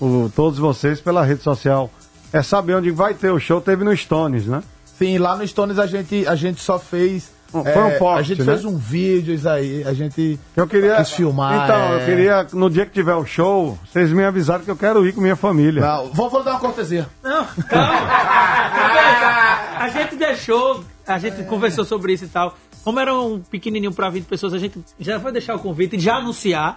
[0.00, 1.90] o- todos vocês pela rede social.
[2.32, 4.62] É saber onde vai ter o show, teve no Stones, né?
[4.98, 7.30] Sim, lá no Stones a gente, a gente só fez.
[7.50, 8.46] Foi é, um post, A gente né?
[8.46, 9.84] fez um vídeo, isso aí.
[9.86, 10.96] A gente Eu queria.
[10.96, 11.64] quis filmar.
[11.64, 11.94] Então, é.
[11.96, 15.12] eu queria, no dia que tiver o show, vocês me avisaram que eu quero ir
[15.12, 15.82] com minha família.
[15.82, 17.06] Não, vou, vou dar uma cortesia.
[17.22, 17.98] Não, calma.
[19.82, 22.56] A gente deixou, a gente conversou sobre isso e tal.
[22.84, 26.00] Como era um pequenininho para 20 pessoas, a gente já vai deixar o convite e
[26.00, 26.76] já anunciar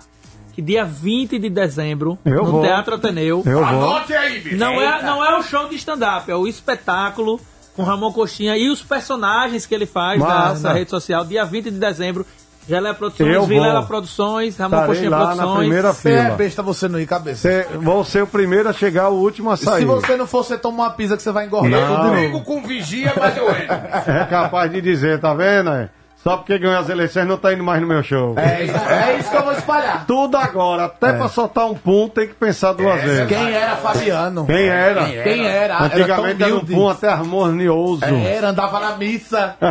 [0.53, 2.61] que dia 20 de dezembro, Eu no vou.
[2.61, 3.65] Teatro Ateneu, Eu vou.
[3.65, 4.55] Anote aí, bicho.
[4.55, 7.39] não é, não é o show de stand-up, é o espetáculo
[7.75, 11.65] com Ramon Coxinha e os personagens que ele faz na, na rede social, dia 20
[11.65, 12.25] de dezembro.
[12.67, 13.47] Geléia Produções, Eu vou.
[13.47, 15.57] Vilela Produções, Ramon Estarei Coxinha lá na Produções.
[15.59, 16.35] primeira Você é fila.
[16.35, 17.41] besta você não ir, cabeça.
[17.41, 19.79] Cê- vou ser o primeiro a chegar, o último a sair.
[19.81, 22.09] Se você não for, você toma uma pizza que você vai engordar Não.
[22.09, 22.43] Comigo novo.
[22.45, 23.75] com vigia, mas eu entro.
[24.11, 25.89] É capaz de dizer, tá vendo?
[26.25, 26.29] É?
[26.29, 28.33] Só porque ganhou as eleições não tá indo mais no meu show.
[28.37, 30.05] É, isso- é isso que eu vou espalhar.
[30.07, 31.13] Tudo agora, até É.
[31.13, 33.27] pra soltar um pum tem que pensar duas vezes.
[33.27, 34.45] Quem era Fabiano?
[34.45, 35.05] Quem era?
[35.05, 35.83] Quem era?
[35.83, 38.03] Antigamente era, tão um pum até harmonioso.
[38.03, 39.55] Era, andava na missa.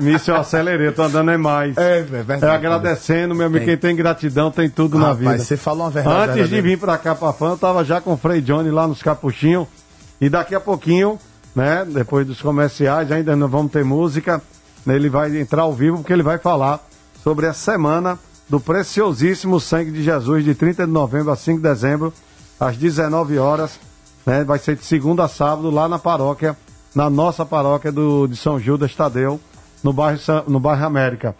[0.00, 1.76] Nisso eu acelerei, tô andando é mais.
[1.76, 2.44] É, é verdade.
[2.44, 3.64] É agradecendo, meu amigo.
[3.64, 5.38] Quem tem gratidão tem tudo na Rapaz, vida.
[5.38, 8.12] você falou uma verdade Antes de vir pra cá pra fã, eu tava já com
[8.12, 9.66] o Frei Johnny lá nos Capuchinhos.
[10.20, 11.18] E daqui a pouquinho,
[11.54, 14.42] né, depois dos comerciais, ainda não vamos ter música.
[14.86, 16.80] Ele vai entrar ao vivo porque ele vai falar
[17.22, 21.62] sobre a semana do preciosíssimo sangue de Jesus, de 30 de novembro a 5 de
[21.62, 22.12] dezembro,
[22.58, 23.78] às 19 horas.
[24.24, 26.56] Né, vai ser de segunda a sábado lá na paróquia,
[26.94, 29.40] na nossa paróquia do, de São Judas Tadeu,
[29.82, 31.34] no bairro, no bairro América.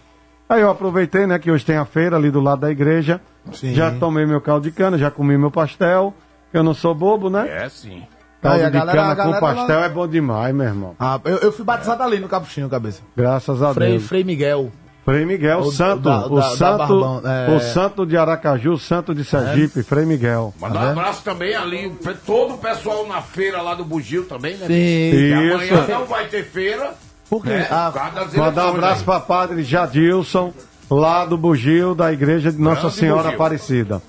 [0.48, 3.20] Aí eu aproveitei, né, que hoje tem a feira ali do lado da igreja.
[3.52, 3.74] Sim.
[3.74, 6.14] Já tomei meu caldo de cana, já comi meu pastel.
[6.52, 7.64] Eu não sou bobo, né?
[7.64, 8.02] É sim.
[8.40, 10.66] Caldo Aí, a de galera- cana a galera com pastel lá- é bom demais, meu
[10.66, 10.94] irmão.
[10.98, 13.00] Ah, eu, eu fui batizado ali no Capuchinho, cabeça.
[13.16, 14.06] Graças a Frei, Deus.
[14.06, 14.70] Frei Miguel.
[15.04, 17.50] Frei Miguel, O- santo, da- o da- da santo, Barbão, é.
[17.56, 20.52] o santo de Aracaju, o santo de Sergipe, Frei Miguel.
[20.60, 21.90] Mandar um abraço também ali,
[22.26, 24.66] todo o pessoal na feira lá do Bugio também, né?
[24.66, 24.72] Sim.
[24.74, 25.90] E amanhã Isso.
[25.92, 26.92] não vai ter feira.
[27.30, 27.48] Por quê?
[27.50, 27.66] Né?
[27.70, 27.90] Ah,
[28.36, 30.52] Mandar um abraço para padre Jadilson,
[30.90, 33.34] lá do Bugio, da igreja de Nossa Grande Senhora Bugio.
[33.34, 34.02] Aparecida.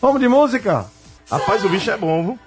[0.00, 0.86] Vamos de música?
[1.30, 2.38] Rapaz, o bicho é bom, viu?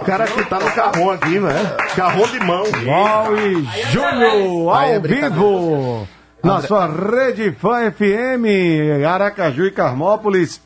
[0.00, 1.76] O cara que tá no carrão aqui, né?
[1.94, 2.64] Carrão de mão.
[2.84, 5.30] Val e Júnior, é ao brincadeira.
[5.30, 6.08] vivo,
[6.42, 10.60] na André- sua rede Fã FM, Aracaju e Carmópolis.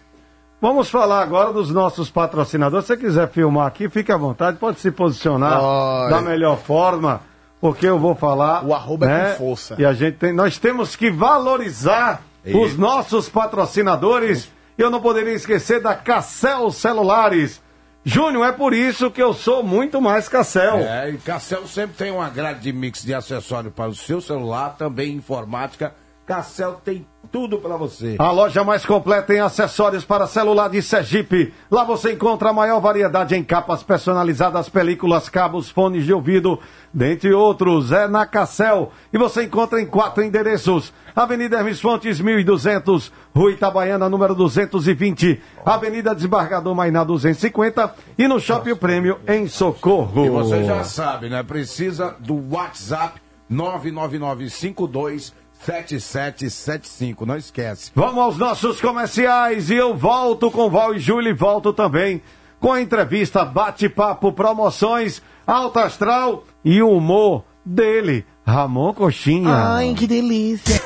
[0.60, 2.86] Vamos falar agora dos nossos patrocinadores.
[2.86, 6.10] Se você quiser filmar aqui, fique à vontade, pode se posicionar Olha.
[6.10, 7.20] da melhor forma,
[7.60, 8.64] porque eu vou falar.
[8.64, 9.30] O arroba é né?
[9.32, 9.74] com força.
[9.78, 14.50] E a gente tem, nós temos que valorizar os nossos patrocinadores.
[14.78, 17.60] E eu não poderia esquecer da Cassel Celulares.
[18.04, 20.78] Júnior, é por isso que eu sou muito mais Cassel.
[20.78, 24.76] É, e Cassel sempre tem uma grade de mix de acessório para o seu celular,
[24.76, 25.94] também informática.
[26.26, 28.14] Cassel tem tudo para você.
[28.16, 31.52] A loja mais completa em acessórios para celular de Sergipe.
[31.68, 36.60] Lá você encontra a maior variedade em capas personalizadas, películas, cabos, fones de ouvido,
[36.92, 37.90] dentre outros.
[37.90, 38.92] É na Cassel.
[39.12, 40.92] E você encontra em quatro endereços.
[41.12, 43.10] Avenida Hermes Fontes, 1200.
[43.34, 45.42] Rua Itabaiana, número 220.
[45.66, 47.96] Avenida Desembargador Mainá, 250.
[48.16, 50.24] E no Shopping Prêmio, em Socorro.
[50.24, 51.42] E você já sabe, né?
[51.42, 53.20] Precisa do WhatsApp
[53.50, 57.24] 99952 7775.
[57.26, 57.90] Não esquece.
[57.94, 62.22] Vamos aos nossos comerciais e eu volto com Val e Júlio e volto também
[62.60, 69.54] com a entrevista, bate-papo, promoções, alta astral e o humor dele, Ramon Coxinha.
[69.94, 70.80] que delícia.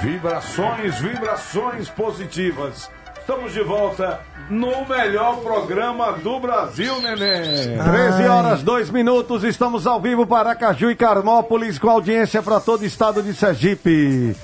[0.00, 2.90] Vibrações, vibrações positivas.
[3.20, 4.20] Estamos de volta
[4.52, 7.78] no melhor programa do Brasil, neném.
[7.82, 12.82] 13 horas, 2 minutos, estamos ao vivo para Aracaju e Carmópolis com audiência para todo
[12.82, 14.36] o estado de Sergipe.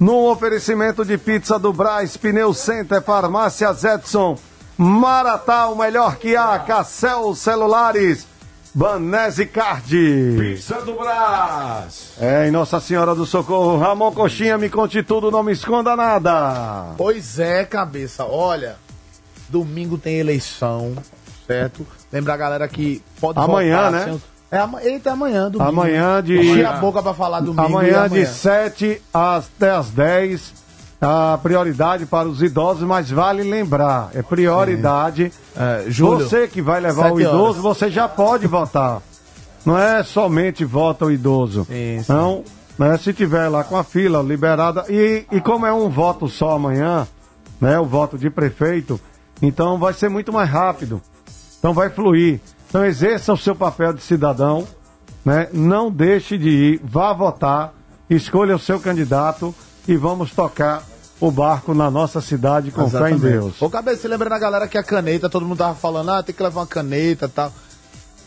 [0.00, 4.36] No oferecimento de pizza do Braz, Pneu Center, Farmácia Zetson,
[4.76, 8.26] Maratá, o melhor que há, Cassel Celulares,
[8.74, 10.36] Banese Card.
[10.36, 12.14] Pizza do Brás.
[12.20, 16.92] É, em Nossa Senhora do Socorro, Ramon Coxinha, me conte tudo, não me esconda nada.
[16.96, 18.24] Pois é, cabeça.
[18.24, 18.82] Olha,
[19.48, 20.94] domingo tem eleição,
[21.46, 21.86] certo?
[22.12, 24.04] Lembra a galera que pode Amanhã, votar, né?
[24.04, 24.82] sem- É ama...
[24.82, 25.68] Eita, amanhã, domingo.
[25.68, 27.62] Amanhã de- a boca pra falar domingo.
[27.62, 30.54] e Amanhã de 7 até as 10,
[31.00, 35.32] a prioridade para os idosos, mas vale lembrar, é prioridade.
[35.56, 37.40] É, Júlio, você que vai levar o sete horas.
[37.40, 39.02] idoso, você já pode votar.
[39.66, 41.66] Não é somente vota o idoso.
[41.70, 42.12] Isso.
[42.12, 42.44] Não,
[42.78, 46.52] né, se tiver lá com a fila liberada, e, e como é um voto só
[46.52, 47.06] amanhã,
[47.60, 49.00] né, o voto de prefeito,
[49.42, 51.00] então vai ser muito mais rápido.
[51.58, 52.40] Então vai fluir.
[52.68, 54.66] Então exerça o seu papel de cidadão,
[55.24, 55.48] né?
[55.52, 57.72] Não deixe de ir, vá votar,
[58.08, 59.54] escolha o seu candidato
[59.86, 60.82] e vamos tocar
[61.20, 63.60] o barco na nossa cidade com fé em Deus.
[63.62, 66.42] Ô, cabeça, lembrando a galera que a caneta, todo mundo tava falando, ah, tem que
[66.42, 67.52] levar uma caneta e tal.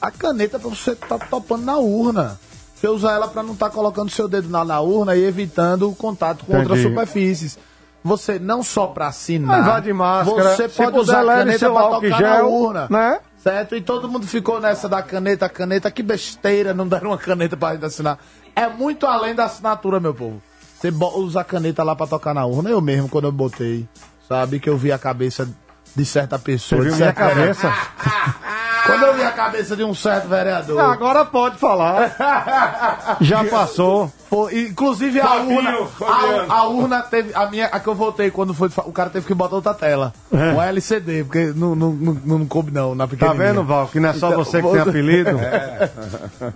[0.01, 2.39] A caneta você tá topando na urna.
[2.75, 5.95] Você usa ela pra não estar colocando seu dedo na, na urna e evitando o
[5.95, 6.95] contato com outras Entendi.
[6.95, 7.57] superfícies.
[8.03, 9.63] Você não só pra assinar.
[9.65, 12.87] Mas de máscara, Você pode usar a caneta álcool tocar gel, na urna.
[12.89, 13.19] né?
[13.37, 13.75] Certo?
[13.75, 15.91] E todo mundo ficou nessa da caneta, caneta.
[15.91, 18.17] Que besteira, não deram uma caneta pra gente assinar.
[18.55, 20.41] É muito além da assinatura, meu povo.
[20.79, 22.69] Você usa a caneta lá pra tocar na urna.
[22.69, 23.87] Eu mesmo, quando eu botei,
[24.27, 25.49] sabe, que eu vi a cabeça
[25.95, 26.81] de certa pessoa.
[26.81, 27.73] Você viu de minha certa- cabeça?
[28.87, 30.79] Quando eu vi a cabeça de um certo vereador.
[30.79, 32.15] Agora pode falar.
[33.21, 34.11] Já passou.
[34.29, 35.85] Foi, inclusive a Fabinho, urna.
[35.87, 36.51] Fabiano.
[36.51, 37.31] A, a urna teve.
[37.33, 38.69] A minha, a que eu votei quando foi.
[38.85, 40.13] O cara teve que botar outra tela.
[40.33, 40.51] É.
[40.51, 44.09] Um LCD, porque não, não, não, não coube não, na Tá vendo, Val, que não
[44.09, 45.37] é só Então, você que tem apelido?
[45.47, 45.89] É.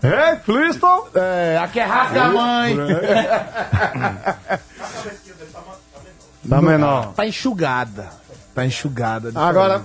[0.31, 1.07] Ei, Fliston!
[1.15, 2.77] É, aqui é rasga a mãe.
[6.47, 7.13] Tá menor.
[7.13, 8.09] Tá enxugada.
[8.53, 9.31] Tá enxugada.
[9.35, 9.83] Agora,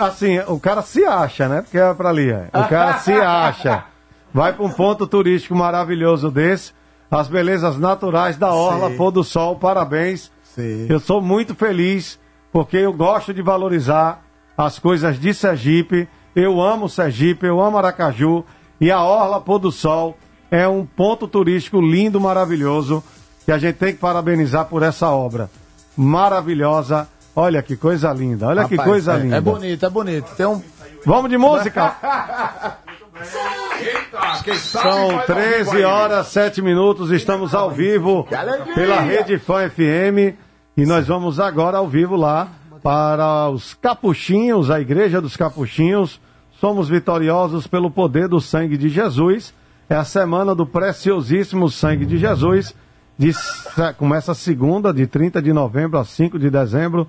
[0.00, 1.62] assim, o cara se acha, né?
[1.62, 2.48] Porque é pra ali, é.
[2.54, 3.84] O cara se acha.
[4.32, 6.72] Vai pra um ponto turístico maravilhoso desse.
[7.10, 8.96] As belezas naturais da Orla, Sim.
[8.96, 10.30] pôr do sol, parabéns.
[10.42, 10.86] Sim.
[10.88, 12.18] Eu sou muito feliz,
[12.52, 14.22] porque eu gosto de valorizar
[14.56, 16.08] as coisas de Sergipe.
[16.34, 18.44] Eu amo Sergipe, eu amo Aracaju.
[18.80, 20.16] E a Orla Pôr do Sol
[20.50, 23.02] é um ponto turístico lindo, maravilhoso.
[23.44, 25.50] Que a gente tem que parabenizar por essa obra.
[25.96, 27.08] Maravilhosa.
[27.40, 29.36] Olha que coisa linda, olha que Rapaz, coisa é, linda.
[29.36, 30.34] É bonito, é bonito.
[30.36, 30.60] Tem um.
[31.06, 31.94] Vamos de música?
[34.58, 38.26] São 13 horas, 7 minutos, estamos ao vivo
[38.74, 40.34] pela Rede Fã FM
[40.76, 42.48] e nós vamos agora ao vivo lá
[42.82, 46.20] para os Capuchinhos, a Igreja dos Capuchinhos.
[46.60, 49.54] Somos vitoriosos pelo poder do sangue de Jesus.
[49.88, 52.74] É a semana do preciosíssimo sangue de Jesus.
[53.16, 53.32] De,
[53.96, 57.06] começa segunda, de 30 de novembro a 5 de dezembro,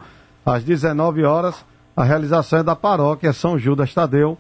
[0.50, 1.56] às 19 horas.
[1.96, 4.38] A realização é da paróquia São Judas Tadeu.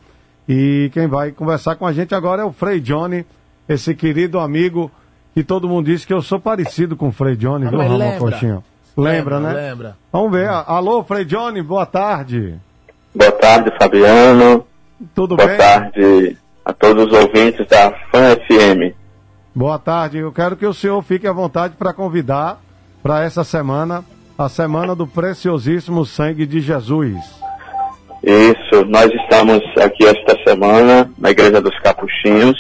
[0.48, 3.26] E quem vai conversar com a gente agora é o Frei Johnny,
[3.68, 4.90] esse querido amigo
[5.34, 8.18] que todo mundo diz que eu sou parecido com o Frei Johnny, viu, Ramon lembra.
[8.20, 8.64] Coxinha?
[8.98, 9.54] Lembra, Lembra, né?
[9.70, 9.98] lembra.
[10.12, 10.50] Vamos ver.
[10.50, 12.56] Alô, Frei Johnny, boa tarde.
[13.14, 14.66] Boa tarde, Fabiano.
[15.14, 15.58] Tudo Boa bem?
[15.58, 18.94] tarde a todos os ouvintes da Fã FM.
[19.56, 20.18] Boa tarde.
[20.18, 22.60] Eu quero que o senhor fique à vontade para convidar
[23.02, 24.04] para essa semana,
[24.40, 27.14] a semana do preciosíssimo sangue de Jesus.
[28.24, 32.58] Isso, nós estamos aqui esta semana na Igreja dos Capuchinhos,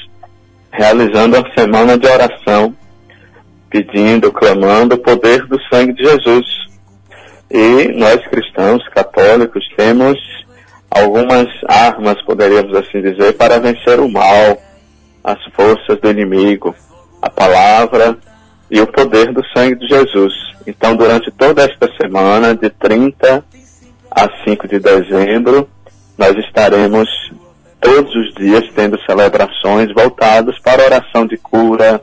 [0.73, 2.75] realizando a semana de oração,
[3.69, 6.45] pedindo, clamando o poder do sangue de Jesus.
[7.49, 10.17] E nós cristãos católicos temos
[10.91, 14.61] algumas armas, poderíamos assim dizer, para vencer o mal,
[15.23, 16.75] as forças do inimigo,
[17.21, 18.17] a palavra
[18.69, 20.33] e o poder do sangue de Jesus.
[20.67, 23.43] Então, durante toda esta semana, de 30
[24.11, 25.67] a 5 de dezembro,
[26.17, 27.07] nós estaremos
[27.79, 32.01] todos os dias tendo celebrações voltadas para a oração de cura,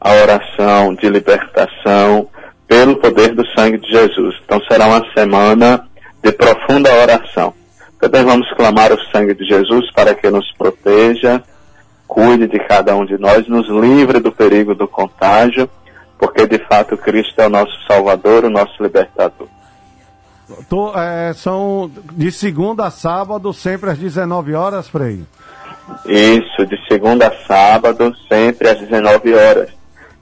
[0.00, 2.28] a oração de libertação
[2.66, 4.34] pelo poder do sangue de Jesus.
[4.44, 5.86] Então será uma semana
[6.22, 7.54] de profunda oração.
[8.00, 11.42] Também vamos clamar o sangue de Jesus para que nos proteja,
[12.06, 15.68] cuide de cada um de nós, nos livre do perigo do contágio,
[16.18, 19.48] porque de fato Cristo é o nosso Salvador, o nosso libertador.
[20.68, 25.24] Tô, é, são de segunda a sábado, sempre às 19 horas, Frei.
[26.04, 29.70] Isso, de segunda a sábado, sempre às 19 horas.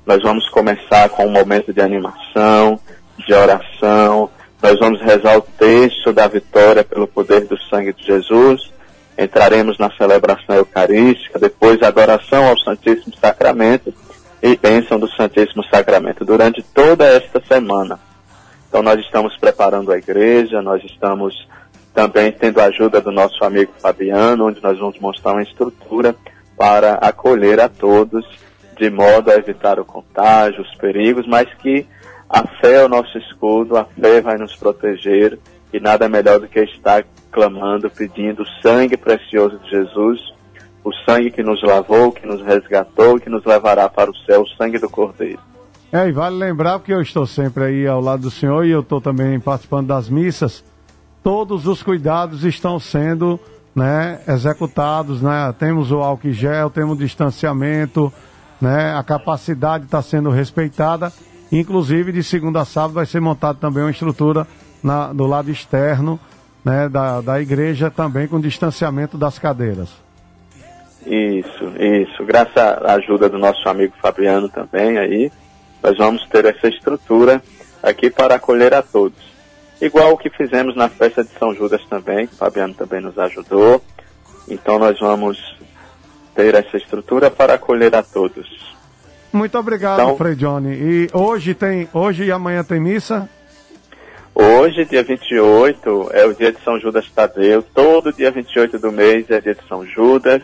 [0.06, 2.78] Nós vamos começar com um momento de animação,
[3.18, 4.30] de oração.
[4.62, 8.72] Nós vamos rezar o texto da vitória pelo poder do sangue de Jesus.
[9.18, 13.92] Entraremos na celebração eucarística, depois a adoração ao Santíssimo Sacramento
[14.44, 17.98] e bênção do Santíssimo Sacramento durante toda esta semana.
[18.68, 21.34] Então nós estamos preparando a igreja, nós estamos
[21.94, 26.14] também tendo a ajuda do nosso amigo Fabiano, onde nós vamos mostrar uma estrutura
[26.58, 28.22] para acolher a todos,
[28.76, 31.86] de modo a evitar o contágio, os perigos, mas que
[32.28, 35.38] a fé é o nosso escudo, a fé vai nos proteger
[35.72, 40.20] e nada melhor do que estar clamando, pedindo o sangue precioso de Jesus,
[40.84, 44.48] o sangue que nos lavou, que nos resgatou, que nos levará para o céu, o
[44.56, 45.40] sangue do Cordeiro.
[45.90, 48.80] É, e vale lembrar, porque eu estou sempre aí ao lado do senhor e eu
[48.80, 50.64] estou também participando das missas,
[51.22, 53.40] todos os cuidados estão sendo
[53.74, 55.52] né, executados, né?
[55.58, 58.12] Temos o álcool gel, temos o distanciamento,
[58.60, 58.94] né?
[58.94, 61.12] A capacidade está sendo respeitada.
[61.50, 64.46] Inclusive, de segunda a sábado vai ser montada também uma estrutura
[64.82, 66.18] na- do lado externo
[66.64, 69.90] né, da, da igreja, também com distanciamento das cadeiras.
[71.06, 72.24] Isso, isso.
[72.24, 75.30] Graças à ajuda do nosso amigo Fabiano também aí,
[75.82, 77.42] nós vamos ter essa estrutura
[77.82, 79.18] aqui para acolher a todos.
[79.80, 83.18] Igual o que fizemos na festa de São Judas também, que o Fabiano também nos
[83.18, 83.82] ajudou.
[84.48, 85.38] Então nós vamos
[86.34, 88.74] ter essa estrutura para acolher a todos.
[89.32, 90.72] Muito obrigado, Então- Frei Johnny.
[90.74, 93.28] E hoje tem, hoje e amanhã tem missa?
[94.34, 97.62] Hoje, dia 28, é o dia de São Judas Tadeu.
[97.62, 100.42] Todo dia 28 do mês é dia de São Judas.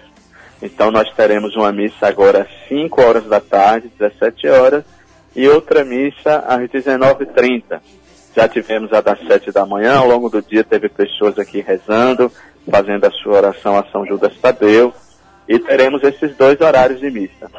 [0.62, 4.84] Então nós teremos uma missa agora às 5 horas da tarde, 17 horas,
[5.34, 7.80] e outra missa às 19h30.
[8.34, 12.30] Já tivemos a das 7 da manhã, ao longo do dia teve pessoas aqui rezando,
[12.70, 14.92] fazendo a sua oração a São Judas Tadeu.
[15.48, 17.50] E teremos esses dois horários de missa.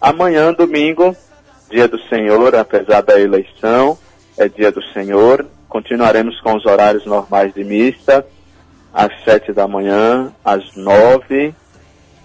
[0.00, 1.16] Amanhã, domingo,
[1.68, 3.98] dia do Senhor, apesar da eleição,
[4.38, 5.44] é dia do Senhor.
[5.68, 8.24] Continuaremos com os horários normais de missa,
[8.94, 11.54] às sete da manhã, às nove,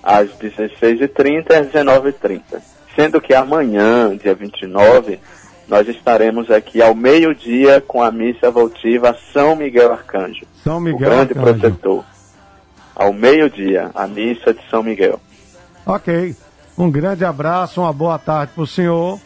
[0.06, 2.42] às 16h30 e às 19h30.
[2.96, 5.20] Sendo que amanhã, dia 29,
[5.68, 11.00] nós estaremos aqui ao meio-dia com a missa votiva São Miguel Arcanjo, São o Miguel
[11.10, 11.60] grande Arcanjo.
[11.60, 12.06] protetor.
[12.96, 15.20] Ao meio-dia, a missa de São Miguel.
[15.86, 16.36] Ok.
[16.78, 19.20] Um grande abraço, uma boa tarde para o senhor,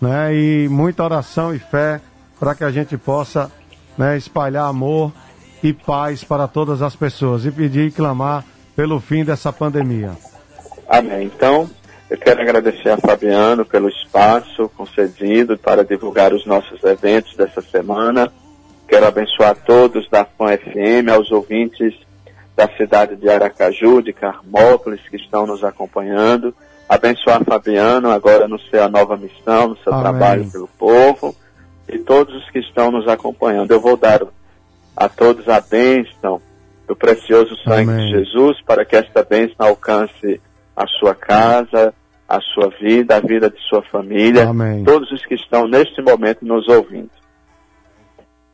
[0.00, 0.34] né?
[0.34, 2.00] E muita oração e fé
[2.38, 3.50] para que a gente possa
[3.96, 5.12] né, espalhar amor
[5.62, 8.44] e paz para todas as pessoas e pedir e clamar
[8.76, 10.12] pelo fim dessa pandemia.
[10.86, 11.24] Amém.
[11.24, 11.68] Então,
[12.10, 18.30] eu quero agradecer a Fabiano pelo espaço concedido para divulgar os nossos eventos dessa semana.
[18.86, 21.94] Quero abençoar todos da FAM FM, aos ouvintes
[22.54, 26.54] da cidade de Aracaju, de Carmópolis, que estão nos acompanhando.
[26.88, 30.02] Abençoar Fabiano agora no seu nova missão, no seu Amém.
[30.04, 31.34] trabalho pelo povo
[31.88, 33.72] e todos os que estão nos acompanhando.
[33.72, 34.20] Eu vou dar
[34.96, 36.40] a todos a bênção
[36.86, 38.12] do precioso sangue Amém.
[38.12, 40.40] de Jesus para que esta bênção alcance
[40.74, 41.92] a sua casa,
[42.28, 44.84] a sua vida, a vida de sua família, Amém.
[44.84, 47.10] todos os que estão neste momento nos ouvindo.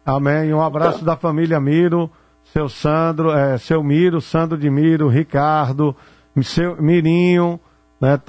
[0.05, 0.53] Amém.
[0.53, 2.11] Um abraço da família Miro,
[2.45, 5.95] seu Sandro, é, seu Miro, Sandro de Miro, Ricardo,
[6.43, 7.61] seu Mirinho,
[8.01, 8.21] né,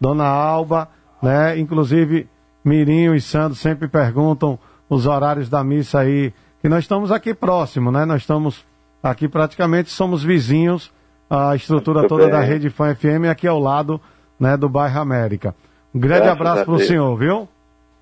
[0.00, 0.88] Dona Alba,
[1.22, 2.28] né, inclusive
[2.64, 4.58] Mirinho e Sandro sempre perguntam
[4.88, 8.04] os horários da missa aí, que nós estamos aqui próximo, né?
[8.04, 8.64] Nós estamos
[9.10, 10.90] aqui praticamente somos vizinhos,
[11.28, 12.32] a estrutura Muito toda bem.
[12.32, 14.00] da Rede Fã FM aqui ao lado,
[14.38, 15.54] né, do bairro América.
[15.94, 17.48] Um grande Graças abraço para o senhor, viu?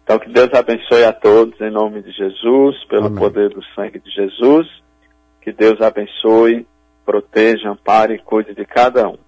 [0.04, 3.18] Então que Deus abençoe a todos em nome de Jesus, pelo Amém.
[3.18, 4.66] poder do sangue de Jesus.
[5.40, 6.66] Que Deus abençoe,
[7.04, 9.18] proteja, ampare e cuide de cada um.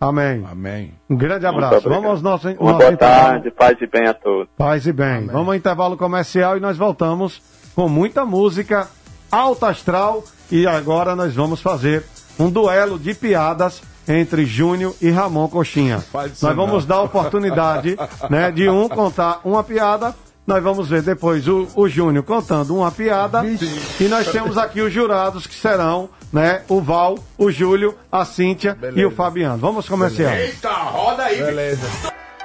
[0.00, 0.44] Amém.
[0.50, 0.94] Amém.
[1.08, 1.88] Um grande Muito abraço.
[1.88, 3.26] Vamos aos nossos Uma nosso boa intervalo.
[3.30, 4.48] tarde, paz e bem a todos.
[4.56, 5.26] Paz e bem.
[5.26, 7.40] Vamos ao intervalo comercial e nós voltamos
[7.74, 8.86] com muita música
[9.34, 12.04] alta astral e agora nós vamos fazer
[12.38, 16.04] um duelo de piadas entre Júnior e Ramon Coxinha.
[16.12, 16.88] Nós vamos não.
[16.88, 17.96] dar a oportunidade
[18.30, 20.14] né, de um contar uma piada.
[20.46, 23.42] Nós vamos ver depois o, o Júnior contando uma piada.
[23.98, 28.76] E nós temos aqui os jurados que serão né, o Val, o Júlio, a Cíntia
[28.94, 29.56] e o Fabiano.
[29.56, 30.34] Vamos comercial.
[30.34, 31.42] Eita, roda aí.
[31.42, 31.86] Beleza.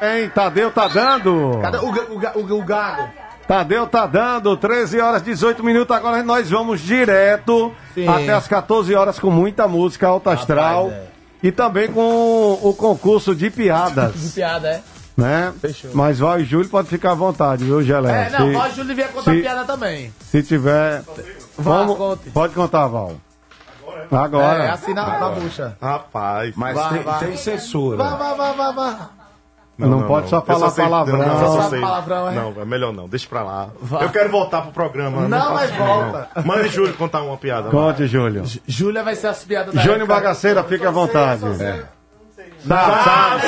[0.02, 1.60] Hein, Tadeu tá dando?
[1.62, 3.10] Cadê o, o, o, o gago?
[3.50, 5.96] Tadeu tá dando 13 horas 18 minutos.
[5.98, 8.08] Agora nós vamos direto Sim.
[8.08, 11.08] até as 14 horas com muita música alta astral Rapaz, é.
[11.48, 14.82] e também com o concurso de piadas, Piada, é?
[15.18, 15.52] né?
[15.60, 15.90] Fechou.
[15.96, 18.28] Mas Val e Júlio pode ficar à vontade, viu, Gelé?
[18.28, 20.14] É, não, se, pode o Júlio devia contar se- piada também.
[20.30, 21.02] se tiver,
[21.58, 22.30] Vá, Vamos- conte.
[22.30, 23.14] pode contar, Val.
[24.12, 24.64] Agora.
[24.66, 25.76] É, assim na, na bucha.
[25.82, 26.54] Rapaz.
[26.56, 27.20] Mas Vai, tem, vai.
[27.20, 27.98] tem censura.
[27.98, 29.10] Vá, vá, vá, vá, vá.
[29.88, 31.18] Não pode só falar sei- palavrão.
[31.20, 31.80] Não, não, só sei.
[31.82, 32.36] palavrão, é?
[32.36, 33.70] Não, é melhor não, deixa pra lá.
[33.82, 34.04] Vai.
[34.04, 35.28] Eu quero voltar pro programa.
[35.28, 36.30] Não, faço mas volta.
[36.36, 36.44] não.
[36.44, 37.70] Manda Júlio contar uma piada.
[37.70, 38.44] Conte, Júlio.
[38.68, 40.16] Júlia vai ser as piadas da Júnior época.
[40.16, 41.46] Bagaceira, fique à vontade.
[41.46, 41.84] É.
[42.68, 43.42] Sabe,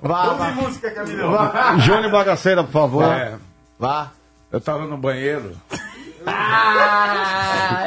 [0.00, 0.52] Vá, vá.
[0.52, 1.80] sabe.
[1.80, 3.04] Júnior Bagaceira, por favor.
[3.04, 3.34] É,
[3.78, 4.08] Vá.
[4.50, 5.52] eu tava no banheiro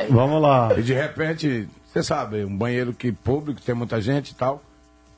[0.10, 0.70] Vamos lá.
[0.78, 4.62] e de repente, você sabe, um banheiro que público, tem muita gente e tal.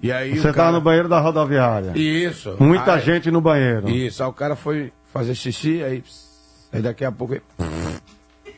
[0.03, 0.67] E aí Você cara...
[0.67, 1.93] tá no banheiro da rodoviária.
[1.97, 2.57] Isso.
[2.59, 3.89] Muita Aí- gente no banheiro.
[3.89, 6.03] Isso, aí o cara foi fazer xixi, aí,
[6.73, 7.35] aí daqui a pouco...
[7.35, 7.43] ele-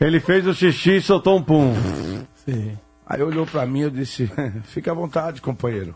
[0.01, 1.73] Ele fez o xixi e soltou um pum.
[3.07, 4.29] Aí olhou pra mim e eu disse,
[4.65, 5.95] fica à vontade, companheiro.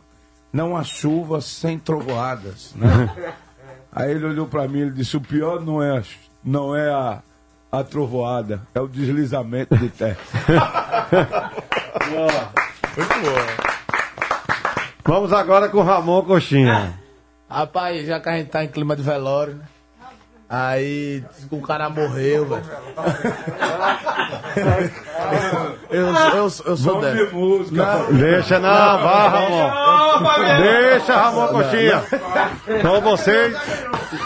[0.54, 3.34] Não há chuva sem trovoadas, né?
[3.91, 6.04] Aí ele olhou pra mim e disse, o pior não é a,
[6.43, 7.24] não é a,
[7.72, 10.18] a trovoada, é o deslizamento de terra.
[15.10, 16.93] Vamos agora com o Ramon Coxinha.
[17.49, 19.66] Rapaz, já que a gente tá em clima de velório, né?
[20.47, 22.64] Aí o cara morreu, velho.
[25.89, 27.26] eu, eu, eu sou dessa.
[27.26, 28.05] de música.
[28.12, 30.62] Deixa, não, vá, Ramon.
[30.62, 32.03] Deixa, Ramon Coxinha.
[32.84, 33.57] Com vocês,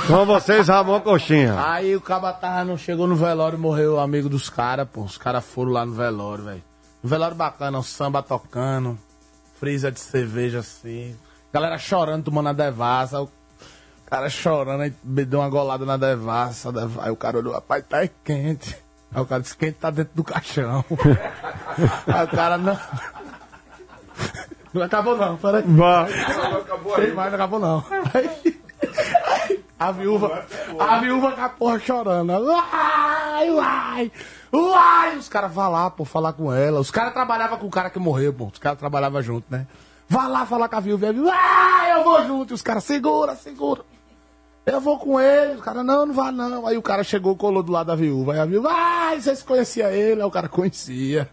[0.05, 1.55] com vocês, Ramon Coxinha.
[1.65, 5.03] Aí o caba tava, não chegou no velório, morreu o amigo dos caras, pô.
[5.03, 6.63] Os caras foram lá no velório, velho.
[7.01, 8.99] Um velório bacana, um samba tocando,
[9.59, 11.15] freezer de cerveja assim.
[11.51, 13.21] Galera chorando, tomando a devassa.
[13.21, 13.29] O
[14.05, 16.71] cara chorando, aí deu uma golada na devassa.
[17.01, 18.77] Aí o cara olhou, rapaz, tá quente.
[19.13, 20.83] Aí o cara disse, quente tá dentro do caixão.
[22.07, 22.79] aí o cara, não.
[24.73, 25.63] Não acabou não, peraí.
[25.67, 26.07] Vá.
[26.95, 27.85] Tem mais, não acabou não.
[28.13, 28.59] Aí,
[29.27, 30.45] aí, a viúva,
[30.79, 32.31] a viúva com a porra chorando.
[32.31, 34.11] Uai, uai.
[34.53, 35.17] Uai!
[35.17, 36.79] Os caras vão lá, pô, falar com ela.
[36.79, 38.45] Os caras trabalhavam com o cara que morreu, pô.
[38.45, 39.65] Os caras trabalhavam junto, né?
[40.07, 41.07] Vá lá falar com a viúva.
[41.31, 42.51] Ah, eu vou junto.
[42.51, 43.81] E os caras, segura, segura.
[44.63, 45.55] Eu vou com ele.
[45.55, 46.67] Os caras, não, não vá não.
[46.67, 48.33] Aí o cara chegou, colou do lado da viúva.
[48.33, 50.21] Aí a viúva, ah, vocês conheciam ele?
[50.21, 51.27] Aí o cara conhecia.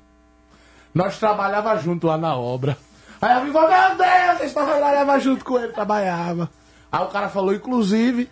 [0.94, 2.76] Nós trabalhava junto lá na obra.
[3.20, 6.50] Aí a viúva, meu Deus, vocês trabalhavam junto com ele, trabalhava.
[6.90, 8.30] Aí o cara falou, inclusive,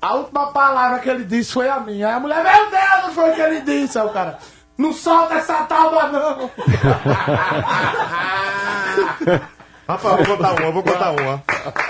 [0.00, 2.08] a última palavra que ele disse foi a minha.
[2.08, 3.98] Aí a mulher, meu Deus, não foi o que ele disse.
[3.98, 4.38] Aí o cara,
[4.78, 6.50] não solta essa tábua não.
[9.88, 11.42] Rapaz, vou contar uma, vou contar uma.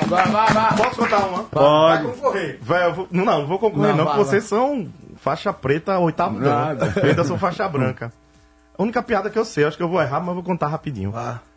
[0.06, 0.76] Vai, vai, vai.
[0.76, 1.42] Posso contar uma?
[1.44, 2.02] Pode.
[2.04, 2.58] Vai concorrer.
[2.62, 6.38] Vai, vou- não, não, vou concorrer Não, não, vai, porque vocês são faixa preta, oitavo.
[6.38, 6.94] Nada.
[6.96, 8.10] Eu ainda sou faixa branca.
[8.78, 11.12] A única piada que eu sei, acho que eu vou errar, mas vou contar rapidinho.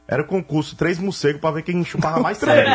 [0.08, 2.70] Era o concurso, três morcegos pra ver quem chupava mais sangue.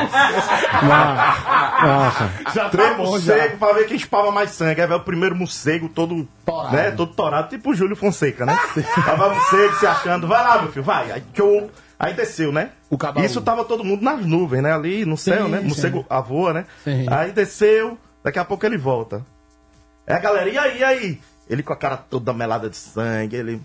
[1.82, 2.30] Nossa.
[2.54, 4.80] Já três morcegos pra ver quem chupava mais sangue.
[4.80, 6.90] Aí vai o primeiro morcego todo torado, né?
[6.90, 8.58] Todo torado, tipo o Júlio Fonseca, né?
[9.04, 11.12] Tava morcego se achando, vai lá, meu filho, vai.
[11.12, 11.70] Aí, que eu...
[11.98, 12.70] Aí desceu, né?
[13.24, 14.72] Isso tava todo mundo nas nuvens, né?
[14.72, 15.60] Ali no céu, Sim, né?
[15.60, 16.64] Morcego a voa, né?
[16.84, 17.06] Sim.
[17.10, 19.26] Aí desceu, daqui a pouco ele volta.
[20.06, 21.20] É a galera, e aí, e aí?
[21.50, 23.60] Ele com a cara toda melada de sangue, ele.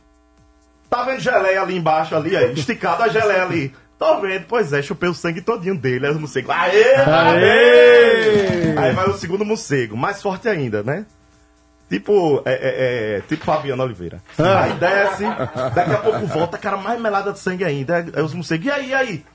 [0.94, 2.54] Tá vendo geleia ali embaixo, ali, aí?
[2.54, 3.74] Esticado a geleia ali.
[3.98, 6.06] Tô vendo, pois é, chupei o sangue todinho dele.
[6.06, 8.78] Aí o morcego, aê, parabéns!
[8.78, 11.08] Aí vai o segundo morcego, mais forte ainda, né?
[11.90, 14.22] Tipo, é, é, é, tipo Fabiano Oliveira.
[14.38, 15.24] Aí desce,
[15.74, 18.06] daqui a pouco volta, cara mais melada de sangue ainda.
[18.14, 19.26] Aí os morcegos, e aí, e aí?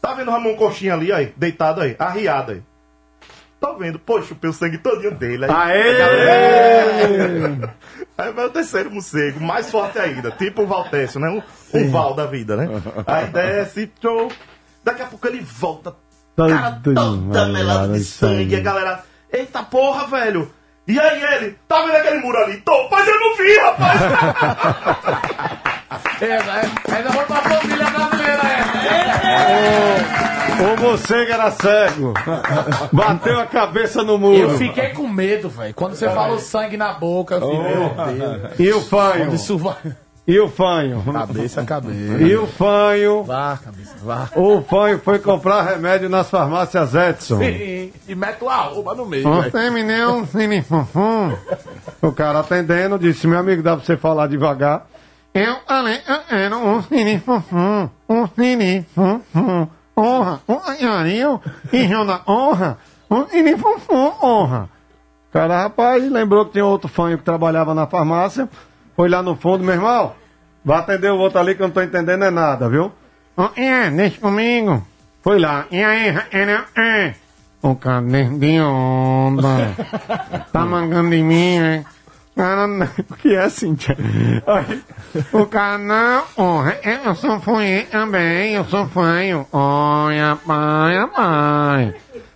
[0.00, 1.30] Tá vendo o Ramon Coxinha ali, aí?
[1.36, 2.62] Deitado aí, arriado aí.
[3.60, 5.44] Tô vendo, pô, chupei o sangue todinho dele.
[5.44, 6.02] Aí, Aê!
[6.02, 7.70] Aí
[8.18, 11.28] vai o terceiro morcego, mais forte ainda, tipo o Valtécio, né?
[11.28, 12.68] Um, um Val da vida, né?
[13.06, 14.30] Aí desce, show.
[14.82, 15.94] Daqui a pouco ele volta,
[16.36, 18.54] cara toda melada de sangue.
[18.54, 20.50] E a galera, eita porra, velho.
[20.86, 22.56] E aí ele, tá vendo aquele muro ali?
[22.62, 24.00] Tô, mas eu não vi, rapaz.
[26.20, 26.36] É,
[26.92, 27.87] ainda vou pra família
[30.62, 30.74] é.
[30.74, 32.14] O morcego era cego.
[32.92, 34.36] Bateu a cabeça no muro.
[34.36, 35.74] Eu fiquei com medo, velho.
[35.74, 38.58] Quando você falou sangue na boca, eu fiquei, meu Deus.
[38.58, 39.34] E o fanho?
[39.34, 39.76] Isso vai?
[40.28, 41.02] E o fanho?
[41.10, 42.22] Cabeça, cabeça.
[42.22, 43.24] E o fanho?
[43.24, 44.28] Vá, cabeça, vá.
[44.36, 47.42] O fanho foi comprar remédio nas farmácias Edson.
[47.42, 51.32] E, e mete o arroba no meio, terminei um cine fufum.
[52.02, 54.86] O cara atendendo disse: Meu amigo, dá pra você falar devagar?
[55.32, 57.88] Eu falei, eu era um fufum.
[58.06, 59.68] Um fufum.
[59.98, 60.40] Honra.
[60.48, 61.40] Um anharinho.
[61.72, 62.78] E Jona, honra.
[63.10, 64.68] Um cine fufum, honra.
[65.32, 68.48] Cara, rapaz, lembrou que tinha outro fanho que trabalhava na farmácia.
[68.94, 70.12] Foi lá no fundo, meu irmão.
[70.64, 72.92] Vai atender o outro ali que eu não tô entendendo é nada, viu?
[73.36, 74.86] Oh, é, deixa comigo.
[75.22, 75.66] Foi lá.
[75.70, 77.14] E aí, era, é.
[77.62, 79.74] O cara de onda.
[80.52, 81.84] Tá mangando de mim, né?
[82.38, 82.86] Cara, não.
[83.10, 83.96] O que é, Cíntia?
[84.46, 84.80] Aí,
[85.32, 89.44] o cara, não, honra, eu sou fanho também, eu sou fanho.
[89.52, 91.94] Olha, pai, pai.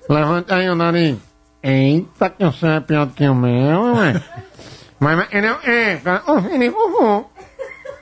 [0.09, 1.19] Levanta aí o nariz.
[1.63, 4.21] Eita, que o seu é pior do que o meu, ué.
[4.99, 7.31] Mas, mas ele é, cara, o Fufu.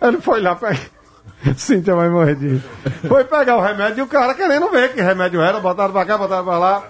[0.01, 0.74] Ele foi lá pra.
[1.55, 2.62] Cíntia vai morrer rir.
[3.07, 6.16] Foi pegar o remédio e o cara querendo ver que remédio era, botaram pra cá,
[6.16, 6.82] botaram pra lá.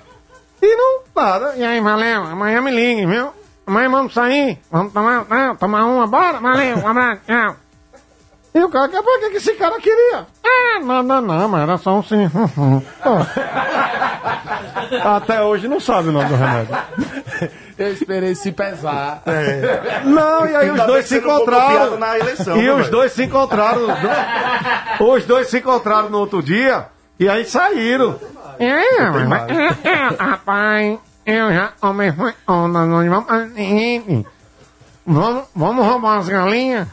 [0.62, 1.56] E não, nada.
[1.56, 3.39] E aí, valeu, amanhã me ligue, viu?
[3.70, 7.54] Amanhã vamos sair, vamos tomar, não, tomar uma, bora, valeu, um abraço, tchau.
[8.52, 10.26] E o cara, que, pra que que esse cara queria?
[10.44, 12.28] Ah, nada não, mas era só um sim.
[15.04, 16.76] Até hoje não sabe o nome do remédio.
[17.78, 19.22] Eu esperei se pesar.
[20.04, 21.96] Não, e aí Ainda os dois bem se encontraram.
[21.96, 22.90] na eleição, e né, os velho?
[22.90, 23.86] dois se encontraram.
[24.98, 26.86] os dois se encontraram no outro dia
[27.20, 28.18] e aí saíram.
[28.58, 30.98] É, mas, é, é, rapaz,
[31.30, 33.26] eu já tomei foi onda, nós vamos
[35.06, 36.88] vamos, vamos roubar as galinhas.